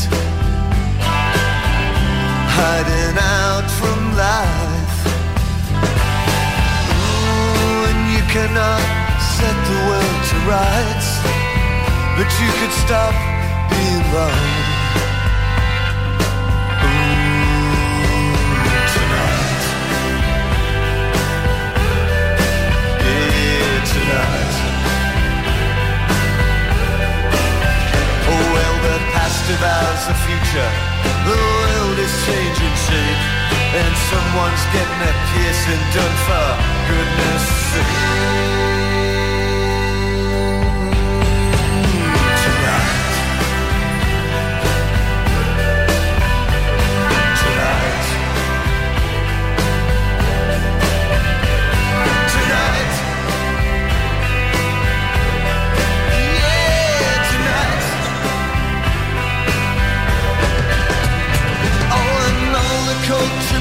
hiding 2.56 3.18
out 3.18 3.66
from 3.78 3.98
life. 4.14 4.98
Ooh, 6.94 7.88
and 7.90 8.00
you 8.14 8.22
cannot 8.30 8.86
set 9.34 9.56
the 9.66 9.78
world 9.88 10.18
to 10.30 10.36
rights, 10.46 11.01
but 12.22 12.30
you 12.38 12.50
could 12.60 12.70
stop 12.70 13.14
being 13.66 14.02
wrong. 14.14 14.42
tonight. 18.94 19.62
Yeah, 23.02 23.74
tonight. 23.90 24.54
Oh 28.30 28.44
well, 28.54 28.76
the 28.86 28.96
past 29.14 29.38
devours 29.50 30.02
the 30.06 30.16
future. 30.26 30.70
The 31.26 31.38
world 31.42 31.98
is 32.06 32.14
changing 32.26 32.76
shape, 32.86 33.22
and 33.82 33.92
someone's 34.10 34.64
getting 34.70 34.98
their 35.02 35.18
piercing 35.34 35.84
done 35.90 36.16
for 36.26 36.46
goodness 36.86 37.44
sake. 37.72 38.42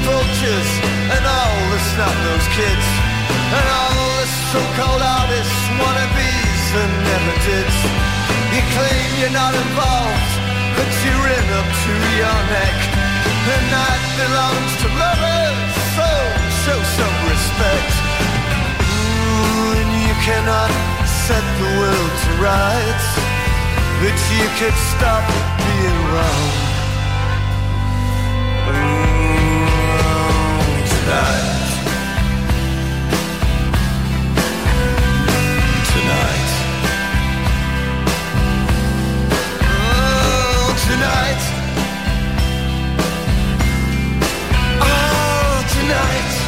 Vultures 0.02 0.70
and 1.14 1.22
all 1.22 1.58
the 1.70 1.80
snot-nosed 1.94 2.50
kids 2.58 2.86
and 3.30 3.66
all 3.68 3.94
the 4.18 4.28
so-called 4.50 5.02
artists, 5.02 5.62
wannabes 5.78 6.64
and 6.82 6.92
never 7.06 7.34
dids. 7.46 7.78
You 8.54 8.62
claim 8.74 9.08
you're 9.20 9.36
not 9.36 9.54
involved, 9.54 10.32
but 10.76 10.90
you're 11.04 11.28
in 11.36 11.46
up 11.60 11.68
to 11.68 11.94
your 12.18 12.40
neck. 12.50 12.78
The 13.48 13.58
night 13.70 14.04
belongs 14.22 14.72
to 14.82 14.86
lovers, 15.02 15.72
so 15.96 16.08
show 16.64 16.80
some 16.98 17.16
respect. 17.28 17.92
Ooh, 18.82 19.78
and 19.80 19.90
you 20.06 20.14
cannot 20.26 20.70
set 21.26 21.44
the 21.60 21.70
world 21.78 22.12
to 22.24 22.30
rights, 22.40 23.08
but 24.00 24.16
you 24.36 24.46
could 24.58 24.76
stop 24.94 25.24
being 25.60 25.98
wrong. 26.12 26.71
Tonight. 31.12 31.52
Tonight. 40.86 41.42
Oh, 44.80 45.64
tonight. 45.74 46.41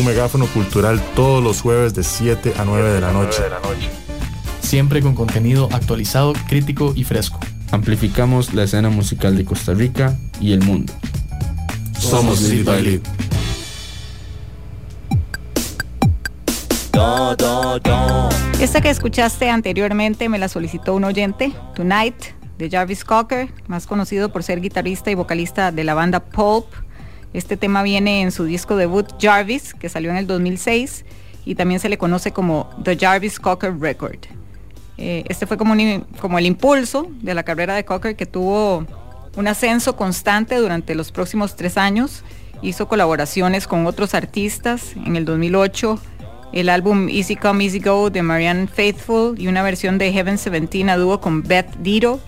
Un 0.00 0.06
megáfono 0.06 0.46
cultural 0.46 1.00
todos 1.14 1.44
los 1.44 1.60
jueves 1.60 1.94
de 1.94 2.02
7 2.02 2.54
a 2.56 2.64
9 2.64 2.92
de 2.94 3.00
la 3.00 3.12
noche. 3.12 3.42
Siempre 4.60 5.02
con 5.02 5.14
contenido 5.14 5.68
actualizado, 5.72 6.32
crítico 6.48 6.94
y 6.96 7.04
fresco. 7.04 7.38
Amplificamos 7.70 8.54
la 8.54 8.64
escena 8.64 8.88
musical 8.88 9.36
de 9.36 9.44
Costa 9.44 9.74
Rica 9.74 10.16
y 10.40 10.52
el 10.52 10.62
mundo. 10.62 10.92
Somos 11.98 12.40
Lead 12.42 12.64
by 12.64 12.82
Lead. 12.82 13.00
Esta 18.58 18.80
que 18.80 18.90
escuchaste 18.90 19.50
anteriormente 19.50 20.28
me 20.28 20.38
la 20.38 20.48
solicitó 20.48 20.94
un 20.94 21.04
oyente, 21.04 21.52
Tonight, 21.74 22.16
de 22.56 22.70
Jarvis 22.70 23.04
Cocker, 23.04 23.50
más 23.66 23.86
conocido 23.86 24.32
por 24.32 24.42
ser 24.42 24.60
guitarrista 24.60 25.10
y 25.10 25.14
vocalista 25.14 25.72
de 25.72 25.84
la 25.84 25.94
banda 25.94 26.20
Pulp. 26.20 26.66
Este 27.32 27.56
tema 27.56 27.82
viene 27.82 28.22
en 28.22 28.32
su 28.32 28.44
disco 28.44 28.76
debut 28.76 29.06
Jarvis, 29.20 29.74
que 29.74 29.88
salió 29.88 30.10
en 30.10 30.16
el 30.16 30.26
2006, 30.26 31.04
y 31.44 31.54
también 31.54 31.80
se 31.80 31.88
le 31.88 31.98
conoce 31.98 32.32
como 32.32 32.70
The 32.82 32.96
Jarvis 32.96 33.38
Cocker 33.38 33.78
Record. 33.78 34.18
Eh, 34.98 35.24
este 35.28 35.46
fue 35.46 35.56
como, 35.56 35.74
como 36.20 36.38
el 36.38 36.46
impulso 36.46 37.06
de 37.22 37.34
la 37.34 37.42
carrera 37.42 37.74
de 37.74 37.84
Cocker 37.84 38.16
que 38.16 38.26
tuvo 38.26 38.84
un 39.36 39.48
ascenso 39.48 39.96
constante 39.96 40.56
durante 40.56 40.94
los 40.94 41.10
próximos 41.12 41.56
tres 41.56 41.78
años. 41.78 42.22
Hizo 42.60 42.86
colaboraciones 42.88 43.66
con 43.66 43.86
otros 43.86 44.14
artistas. 44.14 44.94
En 45.06 45.16
el 45.16 45.24
2008 45.24 45.98
el 46.52 46.68
álbum 46.68 47.08
Easy 47.08 47.36
Come 47.36 47.64
Easy 47.64 47.78
Go 47.78 48.10
de 48.10 48.22
Marianne 48.22 48.66
Faithful 48.66 49.40
y 49.40 49.46
una 49.46 49.62
versión 49.62 49.98
de 49.98 50.12
Heaven 50.12 50.36
17 50.36 50.90
a 50.90 50.96
dúo 50.96 51.20
con 51.20 51.42
Beth 51.42 51.76
Dito. 51.78 52.20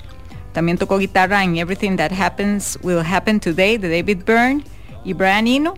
También 0.53 0.78
tocó 0.78 0.98
guitarra 0.98 1.42
en 1.42 1.57
Everything 1.57 1.96
That 1.96 2.12
Happens 2.12 2.78
Will 2.82 3.00
Happen 3.00 3.40
Today 3.40 3.78
de 3.78 3.88
David 3.88 4.22
Byrne 4.24 4.62
y 5.05 5.12
Brian 5.14 5.46
Eno, 5.46 5.74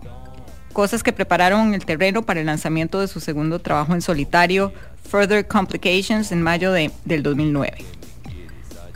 cosas 0.73 1.03
que 1.03 1.13
prepararon 1.13 1.75
el 1.75 1.85
terreno 1.85 2.23
para 2.23 2.41
el 2.41 2.47
lanzamiento 2.47 3.01
de 3.01 3.09
su 3.09 3.21
segundo 3.21 3.59
trabajo 3.61 3.95
en 3.95 4.03
solitario, 4.03 4.73
Further 5.09 5.47
Complications, 5.47 6.33
en 6.33 6.43
mayo 6.43 6.73
de- 6.73 6.91
del 7.05 7.23
2009. 7.23 7.85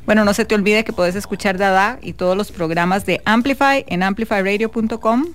Bueno, 0.07 0.25
no 0.25 0.33
se 0.33 0.45
te 0.45 0.55
olvide 0.55 0.85
que 0.85 0.93
puedes 0.93 1.15
escuchar 1.17 1.59
Dada 1.59 1.99
y 2.03 2.15
todos 2.15 2.37
los 2.37 2.51
programas 2.51 3.05
de 3.05 3.21
Amplify 3.27 3.85
en 3.89 4.03
amplifyradio.com. 4.03 5.27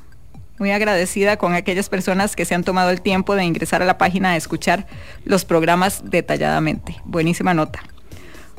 Muy 0.60 0.72
agradecida 0.72 1.38
con 1.38 1.54
aquellas 1.54 1.90
personas 1.90 2.36
que 2.36 2.46
se 2.46 2.56
han 2.56 2.64
tomado 2.64 2.90
el 2.90 3.02
tiempo 3.02 3.36
de 3.36 3.44
ingresar 3.44 3.82
a 3.82 3.86
la 3.86 3.98
página 3.98 4.32
a 4.32 4.36
escuchar 4.36 4.88
los 5.26 5.46
programas 5.46 6.02
detalladamente. 6.10 6.96
Buenísima 7.06 7.54
nota. 7.54 7.82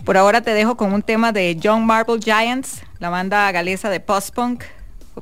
Por 0.05 0.17
ahora 0.17 0.41
te 0.43 0.53
dejo 0.55 0.77
con 0.77 0.93
un 0.93 1.03
tema 1.03 1.33
de 1.33 1.57
Young 1.57 1.83
Marble 1.85 2.19
Giants, 2.23 2.83
la 2.99 3.09
banda 3.11 3.51
galesa 3.53 3.91
de 3.91 4.01
post-punk. 4.01 4.63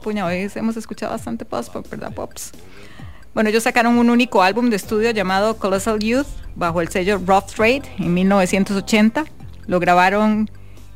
Puña, 0.01 0.25
hoy 0.27 0.51
hemos 0.55 0.77
escuchado 0.77 1.13
bastante 1.13 1.45
post-punk, 1.45 1.89
¿verdad, 1.91 2.13
Pops? 2.13 2.53
Bueno, 3.35 3.51
ellos 3.51 3.63
sacaron 3.63 3.99
un 3.99 4.11
único 4.11 4.43
álbum 4.43 4.71
de 4.71 4.77
estudio 4.77 5.11
llamado 5.11 5.59
Colossal 5.59 5.99
Youth 6.01 6.27
bajo 6.57 6.81
el 6.81 6.89
sello 6.89 7.19
Rough 7.19 7.53
Trade 7.55 7.83
en 7.99 8.13
1980. 8.15 9.25
Lo 9.67 9.81
grabaron 9.81 10.51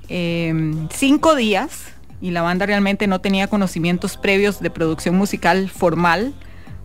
en 0.09 0.89
cinco 0.93 1.35
días 1.35 1.85
y 2.21 2.31
la 2.31 2.43
banda 2.43 2.67
realmente 2.67 3.07
no 3.07 3.21
tenía 3.21 3.49
conocimientos 3.49 4.17
previos 4.17 4.61
de 4.61 4.71
producción 4.71 5.15
musical 5.15 5.71
formal, 5.71 6.35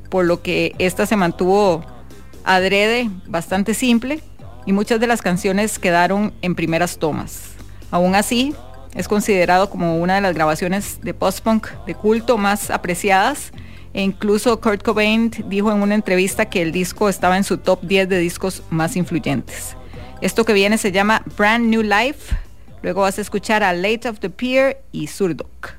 por 0.10 0.26
lo 0.26 0.42
que 0.42 0.76
esta 0.80 1.06
se 1.06 1.16
mantuvo 1.16 1.84
adrede, 2.44 3.10
bastante 3.28 3.74
simple, 3.74 4.22
y 4.66 4.74
muchas 4.74 5.00
de 5.00 5.08
las 5.08 5.22
canciones 5.22 5.80
quedaron 5.80 6.34
en 6.42 6.56
primeras 6.56 6.98
tomas. 6.98 7.52
Aún 7.90 8.16
así, 8.16 8.54
es 8.96 9.08
considerado 9.08 9.70
como 9.70 9.98
una 9.98 10.16
de 10.16 10.22
las 10.22 10.34
grabaciones 10.34 11.00
de 11.02 11.14
post-punk 11.14 11.68
de 11.86 11.96
culto 11.96 12.38
más 12.38 12.70
apreciadas, 12.70 13.52
e 13.94 14.02
incluso 14.02 14.60
Kurt 14.62 14.84
Cobain 14.84 15.32
dijo 15.48 15.72
en 15.72 15.82
una 15.82 15.96
entrevista 15.96 16.46
que 16.46 16.62
el 16.62 16.72
disco 16.72 17.10
estaba 17.10 17.38
en 17.38 17.44
su 17.44 17.58
top 17.58 17.82
10 17.82 18.10
de 18.10 18.20
discos 18.20 18.64
más 18.70 18.96
influyentes. 18.96 19.76
Esto 20.22 20.46
que 20.46 20.54
viene 20.54 20.78
se 20.78 20.92
llama 20.92 21.24
Brand 21.38 21.66
New 21.66 21.82
Life, 21.82 22.36
luego 22.84 23.02
vas 23.02 23.18
a 23.18 23.22
escuchar 23.22 23.64
a 23.64 23.74
Late 23.74 24.08
of 24.08 24.20
the 24.20 24.30
Pier 24.30 24.82
y 24.92 25.08
Surdoc. 25.08 25.76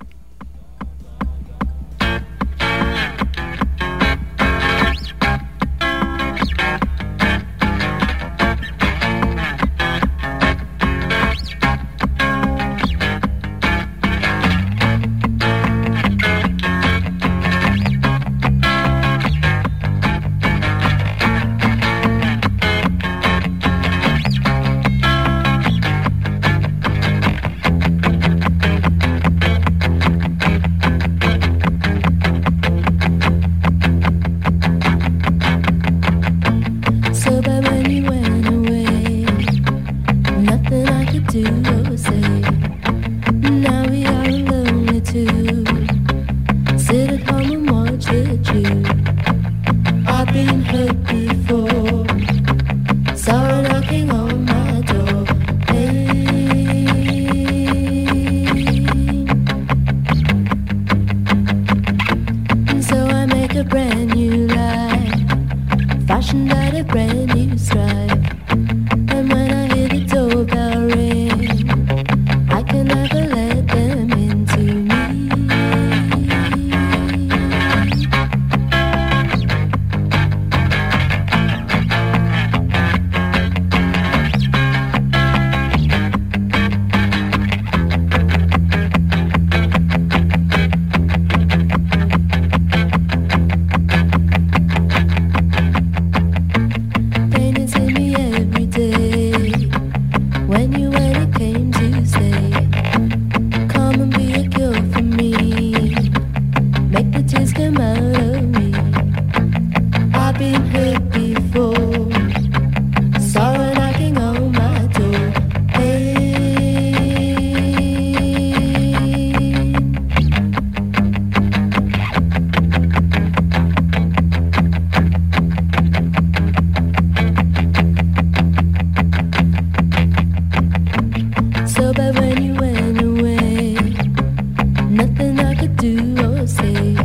day. 136.72 137.01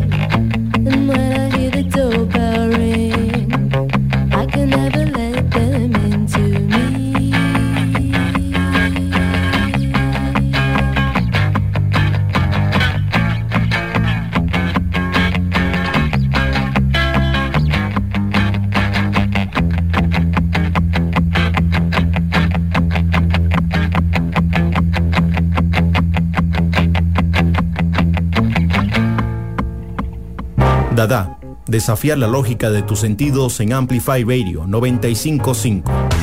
Desafiar 31.77 32.17
la 32.17 32.25
lógica 32.25 32.71
de 32.71 32.81
tus 32.81 33.01
sentidos 33.01 33.59
en 33.59 33.71
Amplify 33.71 34.23
Radio 34.23 34.65
955. 34.65 36.16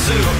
suit 0.00 0.39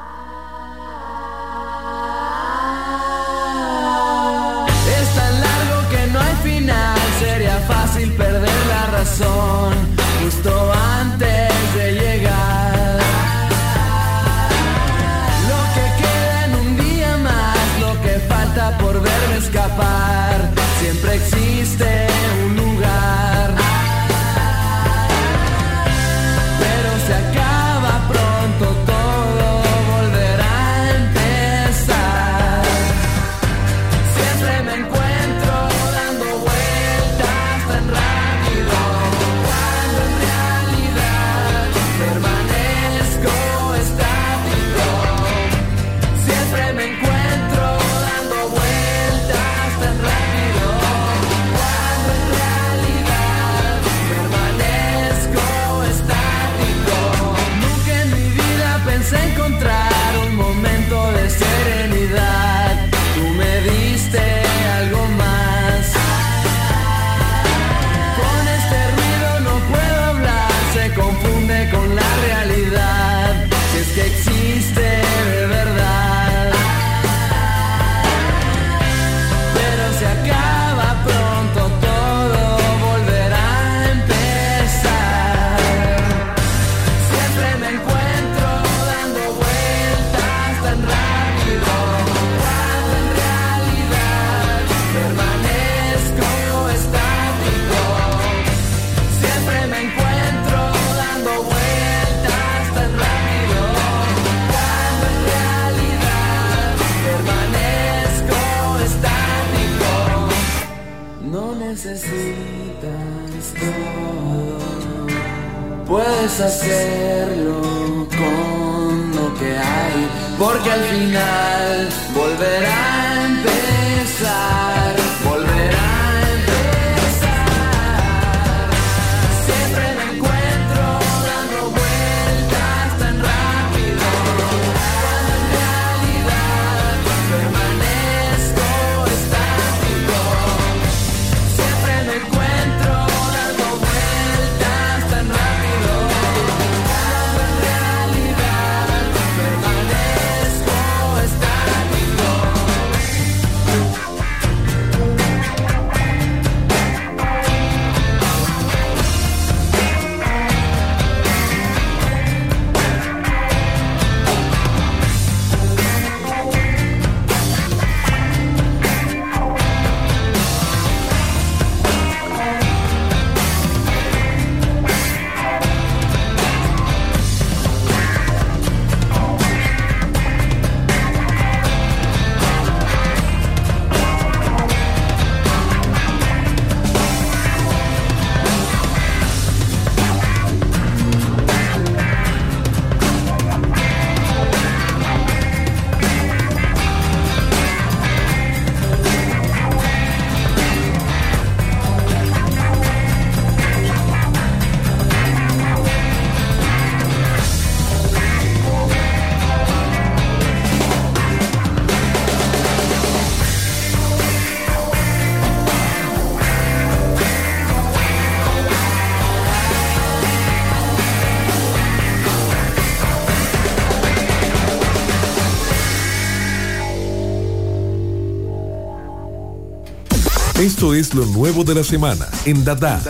Es 231.01 231.15
lo 231.15 231.25
nuevo 231.25 231.63
de 231.63 231.73
la 231.73 231.83
semana 231.83 232.27
en 232.45 232.63
Dada. 232.63 233.01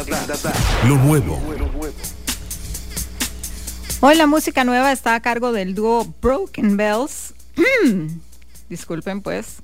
Lo 0.87 0.95
nuevo. 0.95 1.41
Hoy 3.99 4.15
la 4.15 4.27
música 4.27 4.63
nueva 4.63 4.93
está 4.93 5.13
a 5.13 5.19
cargo 5.19 5.51
del 5.51 5.75
dúo 5.75 6.07
Broken 6.21 6.77
Bells. 6.77 7.33
Disculpen 8.69 9.19
pues. 9.19 9.57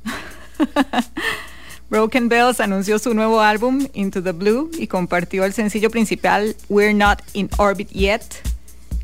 Broken 1.90 2.28
Bells 2.28 2.60
anunció 2.60 3.00
su 3.00 3.14
nuevo 3.14 3.40
álbum 3.40 3.88
Into 3.94 4.22
the 4.22 4.34
Blue 4.34 4.70
y 4.78 4.88
compartió 4.88 5.46
el 5.46 5.54
sencillo 5.54 5.90
principal 5.90 6.54
We're 6.68 6.94
Not 6.94 7.20
in 7.32 7.50
Orbit 7.58 7.92
Yet. 7.92 8.24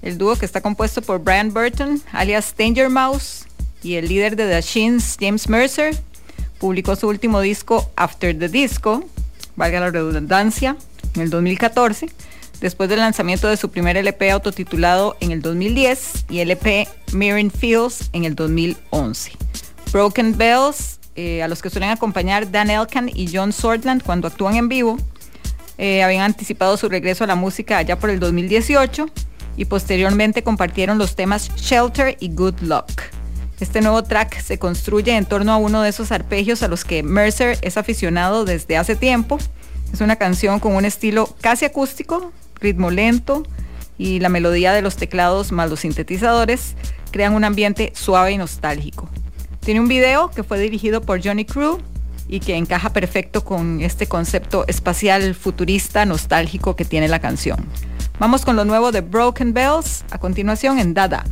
El 0.02 0.18
dúo 0.18 0.36
que 0.36 0.46
está 0.46 0.60
compuesto 0.60 1.02
por 1.02 1.20
Brian 1.20 1.54
Burton, 1.54 2.02
alias 2.12 2.54
Danger 2.58 2.90
Mouse, 2.90 3.46
y 3.82 3.96
el 3.96 4.10
líder 4.10 4.36
de 4.36 4.50
The 4.50 4.62
Shins, 4.62 5.16
James 5.18 5.48
Mercer, 5.48 5.96
publicó 6.64 6.96
su 6.96 7.10
último 7.10 7.42
disco 7.42 7.92
After 7.98 8.40
the 8.40 8.48
Disco, 8.48 9.04
valga 9.58 9.82
la 9.82 9.92
redundancia, 9.92 10.78
en 11.14 11.22
el 11.22 11.30
2014, 11.30 12.08
después 12.62 12.88
del 12.88 13.00
lanzamiento 13.00 13.50
de 13.50 13.58
su 13.58 13.70
primer 13.70 13.98
LP 13.98 14.32
autotitulado 14.32 15.18
en 15.20 15.34
el 15.34 15.42
2010 15.42 16.28
y 16.30 16.40
LP 16.40 16.88
Mirren 17.12 17.52
Fields 17.52 18.10
en 18.14 18.24
el 18.24 18.36
2011. 18.36 19.34
Broken 19.92 20.38
Bells, 20.38 21.02
eh, 21.18 21.44
a 21.44 21.50
los 21.50 21.62
que 21.62 21.70
suelen 21.70 21.90
acompañar 21.90 22.50
Dan 22.50 22.70
Elkan 22.70 23.12
y 23.14 23.30
John 23.30 23.52
Swordland 23.52 24.02
cuando 24.02 24.30
actúan 24.30 24.56
en 24.56 24.70
vivo, 24.70 24.98
eh, 25.78 26.02
habían 26.02 26.24
anticipado 26.24 26.78
su 26.78 26.88
regreso 26.88 27.26
a 27.26 27.28
la 27.28 27.36
música 27.36 27.78
allá 27.78 28.00
por 28.00 28.10
el 28.10 28.22
2018 28.22 29.08
y 29.58 29.66
posteriormente 29.66 30.44
compartieron 30.44 30.98
los 30.98 31.18
temas 31.18 31.54
Shelter 31.58 32.16
y 32.22 32.34
Good 32.34 32.62
Luck. 32.62 33.02
Este 33.60 33.82
nuevo 33.82 34.04
track 34.04 34.42
se 34.42 34.58
construye 34.60 35.16
en 35.16 35.26
torno 35.26 35.52
a 35.52 35.58
uno 35.58 35.82
de 35.82 35.90
esos 35.90 36.12
arpegios 36.12 36.64
a 36.64 36.68
los 36.68 36.84
que 36.84 37.04
Mercer 37.04 37.58
es 37.62 37.78
aficionado 37.78 38.46
desde 38.46 38.78
hace 38.78 38.96
tiempo. 38.96 39.38
Es 39.94 40.02
una 40.02 40.16
canción 40.16 40.60
con 40.60 40.76
un 40.76 40.86
estilo 40.86 41.34
casi 41.40 41.66
acústico, 41.66 42.32
ritmo 42.60 42.92
lento 42.92 43.44
y 43.98 44.20
la 44.20 44.30
melodía 44.30 44.74
de 44.74 44.82
los 44.82 44.96
teclados 44.96 45.52
más 45.52 45.70
los 45.70 45.82
sintetizadores 45.82 46.76
crean 47.12 47.36
un 47.36 47.44
ambiente 47.44 47.94
suave 47.96 48.32
y 48.32 48.38
nostálgico. 48.38 49.08
Tiene 49.60 49.80
un 49.80 49.88
video 49.88 50.30
que 50.32 50.44
fue 50.44 50.60
dirigido 50.60 51.02
por 51.02 51.24
Johnny 51.24 51.46
Crew 51.46 51.78
y 52.28 52.40
que 52.40 52.56
encaja 52.56 52.92
perfecto 52.92 53.46
con 53.46 53.82
este 53.82 54.08
concepto 54.08 54.66
espacial 54.68 55.36
futurista 55.36 56.06
nostálgico 56.06 56.76
que 56.76 56.86
tiene 56.86 57.08
la 57.08 57.20
canción. 57.20 57.64
Vamos 58.20 58.46
con 58.46 58.56
lo 58.56 58.66
nuevo 58.66 58.92
de 58.92 59.02
Broken 59.02 59.54
Bells 59.54 60.04
a 60.10 60.18
continuación 60.18 60.80
en 60.80 60.94
Dada. 60.94 61.24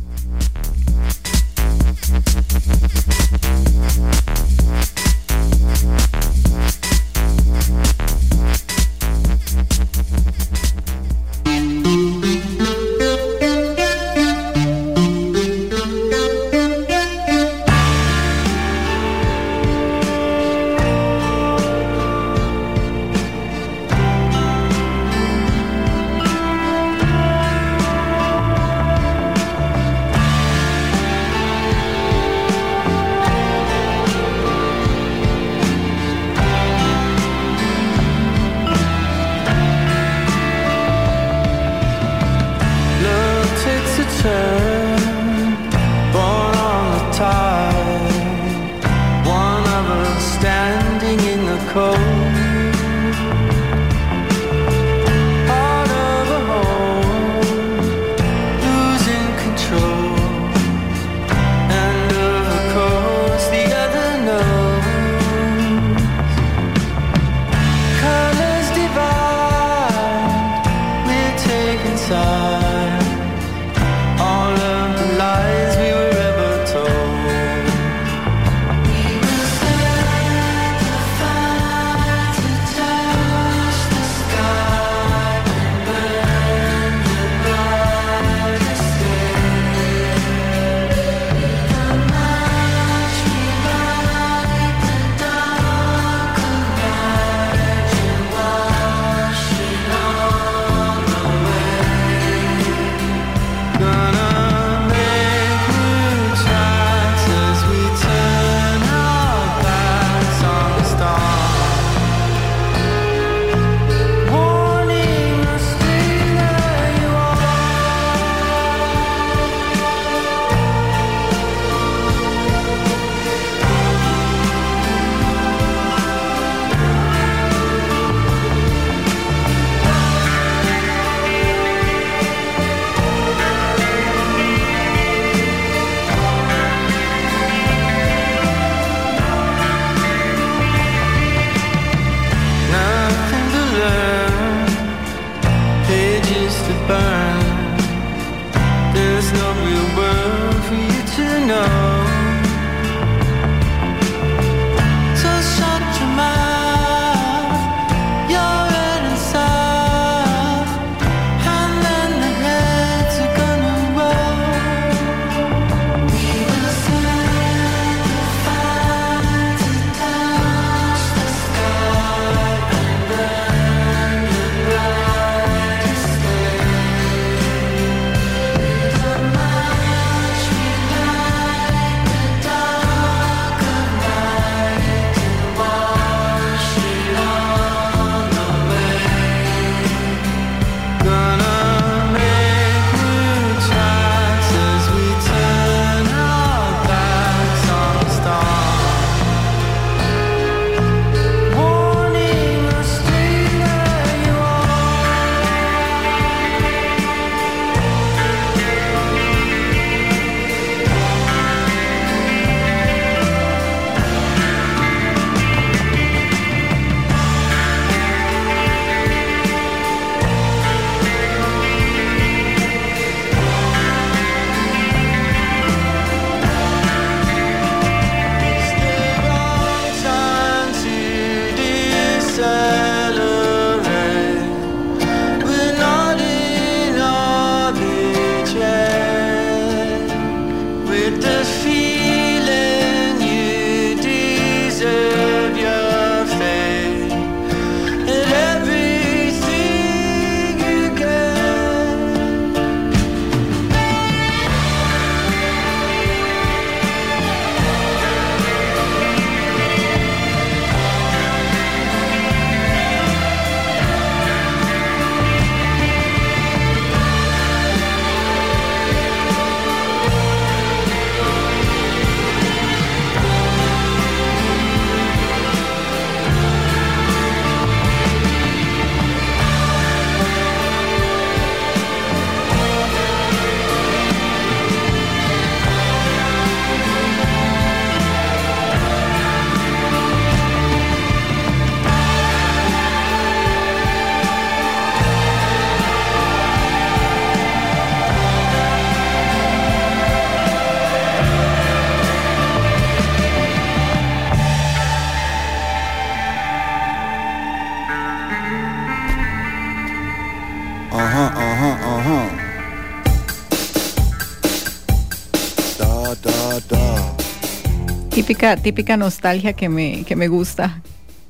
Típica, 318.62 318.96
nostalgia 318.96 319.52
que 319.52 319.68
me, 319.68 320.04
que 320.04 320.16
me 320.16 320.26
gusta. 320.26 320.82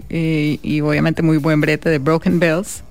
eh, 0.08 0.58
y 0.62 0.80
obviamente 0.80 1.22
muy 1.22 1.36
buen 1.38 1.60
brete 1.60 1.88
de 1.90 1.98
Broken 1.98 2.38
Bells. 2.38 2.82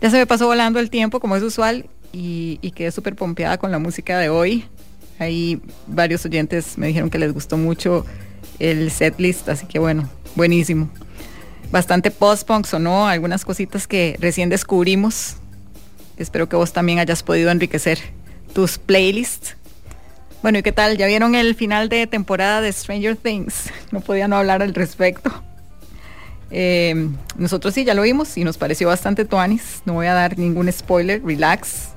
Ya 0.00 0.10
se 0.10 0.16
me 0.16 0.26
pasó 0.26 0.46
volando 0.46 0.80
el 0.80 0.88
tiempo, 0.88 1.20
como 1.20 1.36
es 1.36 1.42
usual, 1.42 1.86
y, 2.12 2.58
y 2.62 2.70
quedé 2.70 2.90
súper 2.92 3.14
pompeada 3.16 3.58
con 3.58 3.70
la 3.70 3.78
música 3.78 4.18
de 4.18 4.30
hoy. 4.30 4.64
Ahí 5.18 5.60
varios 5.86 6.24
oyentes 6.24 6.78
me 6.78 6.86
dijeron 6.86 7.10
que 7.10 7.18
les 7.18 7.34
gustó 7.34 7.58
mucho 7.58 8.06
el 8.58 8.90
setlist, 8.90 9.48
así 9.50 9.66
que 9.66 9.78
bueno, 9.78 10.08
buenísimo. 10.34 10.88
Bastante 11.70 12.10
post-punk 12.10 12.64
sonó, 12.66 13.06
algunas 13.06 13.44
cositas 13.44 13.86
que 13.86 14.16
recién 14.18 14.48
descubrimos. 14.48 15.36
Espero 16.16 16.48
que 16.48 16.56
vos 16.56 16.72
también 16.72 16.98
hayas 16.98 17.22
podido 17.22 17.50
enriquecer 17.50 17.98
tus 18.54 18.78
playlists. 18.78 19.56
Bueno, 20.42 20.58
¿y 20.58 20.62
qué 20.62 20.72
tal? 20.72 20.96
¿Ya 20.96 21.06
vieron 21.06 21.34
el 21.34 21.54
final 21.54 21.90
de 21.90 22.06
temporada 22.06 22.62
de 22.62 22.72
Stranger 22.72 23.14
Things? 23.16 23.70
No 23.92 24.00
podía 24.00 24.26
no 24.26 24.36
hablar 24.36 24.62
al 24.62 24.74
respecto. 24.74 25.30
Eh, 26.50 27.10
nosotros 27.36 27.74
sí 27.74 27.84
ya 27.84 27.92
lo 27.92 28.02
vimos 28.02 28.38
y 28.38 28.44
nos 28.44 28.56
pareció 28.56 28.88
bastante 28.88 29.26
tuanis. 29.26 29.82
No 29.84 29.94
voy 29.94 30.06
a 30.06 30.14
dar 30.14 30.38
ningún 30.38 30.72
spoiler, 30.72 31.22
relax. 31.22 31.90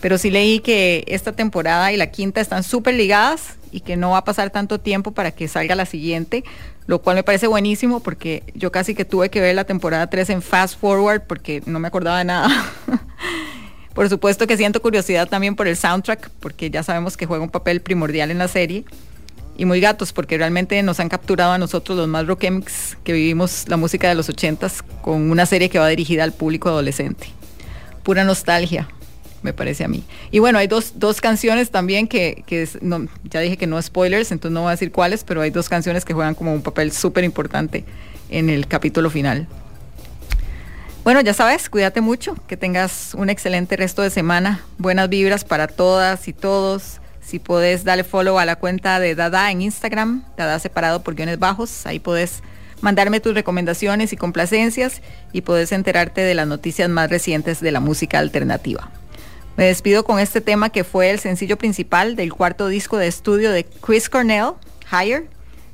Pero 0.00 0.16
sí 0.16 0.30
leí 0.30 0.60
que 0.60 1.04
esta 1.06 1.32
temporada 1.32 1.92
y 1.92 1.98
la 1.98 2.06
quinta 2.06 2.40
están 2.40 2.62
súper 2.62 2.94
ligadas 2.94 3.56
y 3.70 3.80
que 3.80 3.96
no 3.96 4.10
va 4.10 4.18
a 4.18 4.24
pasar 4.24 4.50
tanto 4.50 4.80
tiempo 4.80 5.12
para 5.12 5.30
que 5.30 5.46
salga 5.46 5.74
la 5.74 5.86
siguiente, 5.86 6.44
lo 6.86 7.02
cual 7.02 7.16
me 7.16 7.22
parece 7.22 7.46
buenísimo 7.46 8.00
porque 8.00 8.42
yo 8.54 8.72
casi 8.72 8.94
que 8.94 9.04
tuve 9.04 9.28
que 9.28 9.40
ver 9.40 9.54
la 9.54 9.64
temporada 9.64 10.08
3 10.08 10.30
en 10.30 10.42
fast 10.42 10.80
forward 10.80 11.22
porque 11.26 11.62
no 11.66 11.78
me 11.78 11.88
acordaba 11.88 12.18
de 12.18 12.24
nada. 12.24 12.48
por 13.94 14.08
supuesto 14.08 14.46
que 14.46 14.56
siento 14.56 14.80
curiosidad 14.80 15.28
también 15.28 15.54
por 15.54 15.68
el 15.68 15.76
soundtrack 15.76 16.30
porque 16.40 16.70
ya 16.70 16.82
sabemos 16.82 17.16
que 17.16 17.26
juega 17.26 17.44
un 17.44 17.50
papel 17.50 17.80
primordial 17.80 18.30
en 18.30 18.38
la 18.38 18.48
serie. 18.48 18.84
Y 19.54 19.66
muy 19.66 19.80
gatos 19.80 20.14
porque 20.14 20.38
realmente 20.38 20.82
nos 20.82 20.98
han 20.98 21.10
capturado 21.10 21.52
a 21.52 21.58
nosotros 21.58 21.98
los 21.98 22.08
más 22.08 22.26
rockemics 22.26 22.96
que 23.04 23.12
vivimos 23.12 23.68
la 23.68 23.76
música 23.76 24.08
de 24.08 24.14
los 24.14 24.30
ochentas 24.30 24.82
con 25.02 25.30
una 25.30 25.44
serie 25.44 25.68
que 25.68 25.78
va 25.78 25.88
dirigida 25.88 26.24
al 26.24 26.32
público 26.32 26.70
adolescente. 26.70 27.26
Pura 28.02 28.24
nostalgia, 28.24 28.88
me 29.42 29.52
parece 29.52 29.84
a 29.84 29.88
mí. 29.88 30.04
Y 30.30 30.38
bueno, 30.38 30.58
hay 30.58 30.68
dos, 30.68 30.94
dos 30.96 31.20
canciones 31.20 31.70
también 31.70 32.08
que, 32.08 32.44
que 32.46 32.66
no, 32.80 33.06
ya 33.24 33.40
dije 33.40 33.58
que 33.58 33.66
no 33.66 33.80
spoilers, 33.80 34.32
entonces 34.32 34.54
no 34.54 34.62
voy 34.62 34.68
a 34.68 34.72
decir 34.72 34.90
cuáles, 34.90 35.22
pero 35.22 35.42
hay 35.42 35.50
dos 35.50 35.68
canciones 35.68 36.06
que 36.06 36.14
juegan 36.14 36.34
como 36.34 36.54
un 36.54 36.62
papel 36.62 36.90
súper 36.90 37.22
importante 37.22 37.84
en 38.30 38.48
el 38.48 38.66
capítulo 38.66 39.10
final. 39.10 39.46
Bueno, 41.04 41.20
ya 41.20 41.34
sabes, 41.34 41.68
cuídate 41.68 42.00
mucho, 42.00 42.36
que 42.46 42.56
tengas 42.56 43.14
un 43.14 43.28
excelente 43.28 43.76
resto 43.76 44.02
de 44.02 44.10
semana, 44.10 44.64
buenas 44.78 45.08
vibras 45.08 45.44
para 45.44 45.66
todas 45.66 46.28
y 46.28 46.32
todos. 46.32 47.00
Si 47.20 47.40
podés, 47.40 47.82
darle 47.82 48.04
follow 48.04 48.38
a 48.38 48.44
la 48.44 48.54
cuenta 48.54 49.00
de 49.00 49.16
Dada 49.16 49.50
en 49.50 49.62
Instagram, 49.62 50.22
Dada 50.36 50.60
separado 50.60 51.02
por 51.02 51.16
guiones 51.16 51.40
bajos, 51.40 51.86
ahí 51.86 51.98
podés 51.98 52.44
mandarme 52.82 53.18
tus 53.18 53.34
recomendaciones 53.34 54.12
y 54.12 54.16
complacencias 54.16 55.02
y 55.32 55.40
podés 55.40 55.72
enterarte 55.72 56.20
de 56.20 56.36
las 56.36 56.46
noticias 56.46 56.88
más 56.88 57.10
recientes 57.10 57.60
de 57.60 57.72
la 57.72 57.80
música 57.80 58.20
alternativa. 58.20 58.88
Me 59.56 59.64
despido 59.64 60.04
con 60.04 60.20
este 60.20 60.40
tema 60.40 60.70
que 60.70 60.84
fue 60.84 61.10
el 61.10 61.18
sencillo 61.18 61.58
principal 61.58 62.14
del 62.14 62.32
cuarto 62.32 62.68
disco 62.68 62.96
de 62.96 63.08
estudio 63.08 63.50
de 63.50 63.64
Chris 63.64 64.08
Cornell, 64.08 64.52
Higher, 64.92 65.26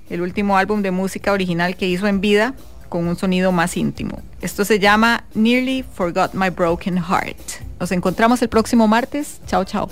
el 0.08 0.22
último 0.22 0.56
álbum 0.56 0.80
de 0.80 0.90
música 0.90 1.32
original 1.32 1.76
que 1.76 1.86
hizo 1.86 2.06
en 2.06 2.22
vida 2.22 2.54
con 2.88 3.06
un 3.06 3.16
sonido 3.16 3.52
más 3.52 3.76
íntimo. 3.76 4.22
Esto 4.40 4.64
se 4.64 4.78
llama 4.78 5.24
Nearly 5.34 5.84
Forgot 5.94 6.34
My 6.34 6.50
Broken 6.50 6.98
Heart. 6.98 7.38
Nos 7.80 7.92
encontramos 7.92 8.42
el 8.42 8.48
próximo 8.48 8.88
martes. 8.88 9.40
Chao, 9.46 9.64
chao. 9.64 9.88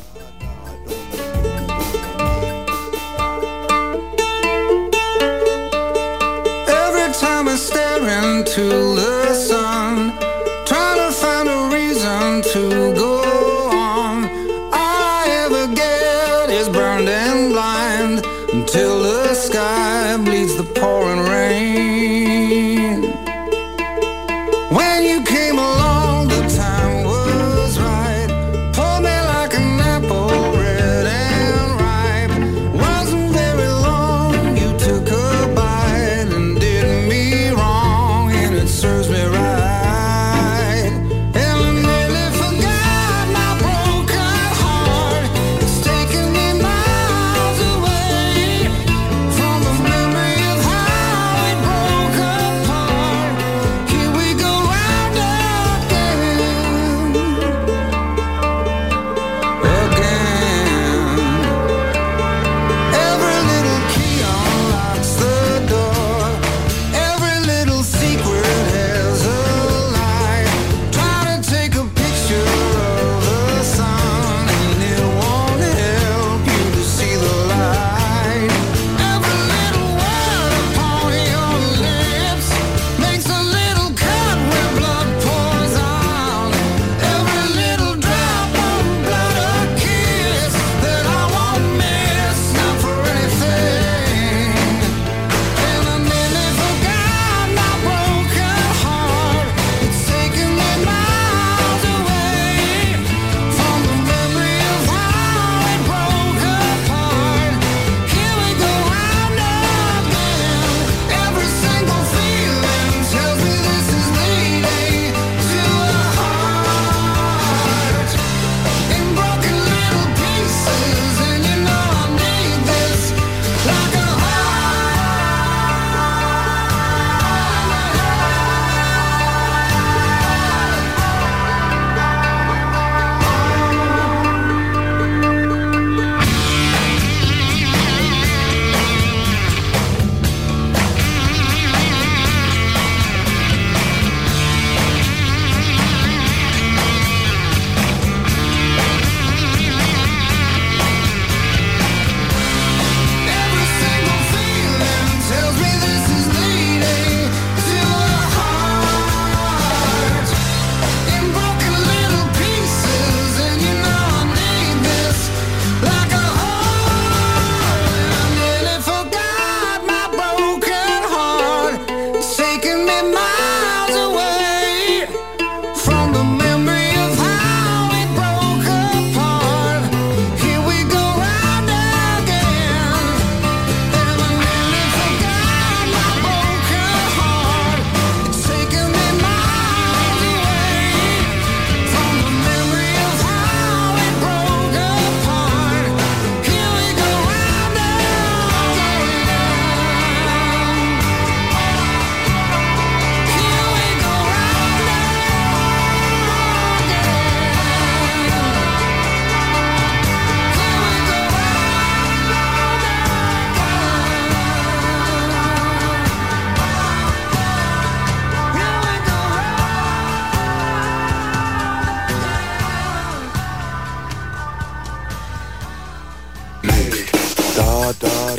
Until 18.53 19.03
the 19.03 19.35
sky 19.35 20.17
bleeds 20.17 20.57
the 20.57 20.65
pouring 20.65 21.21
rain. 21.21 21.96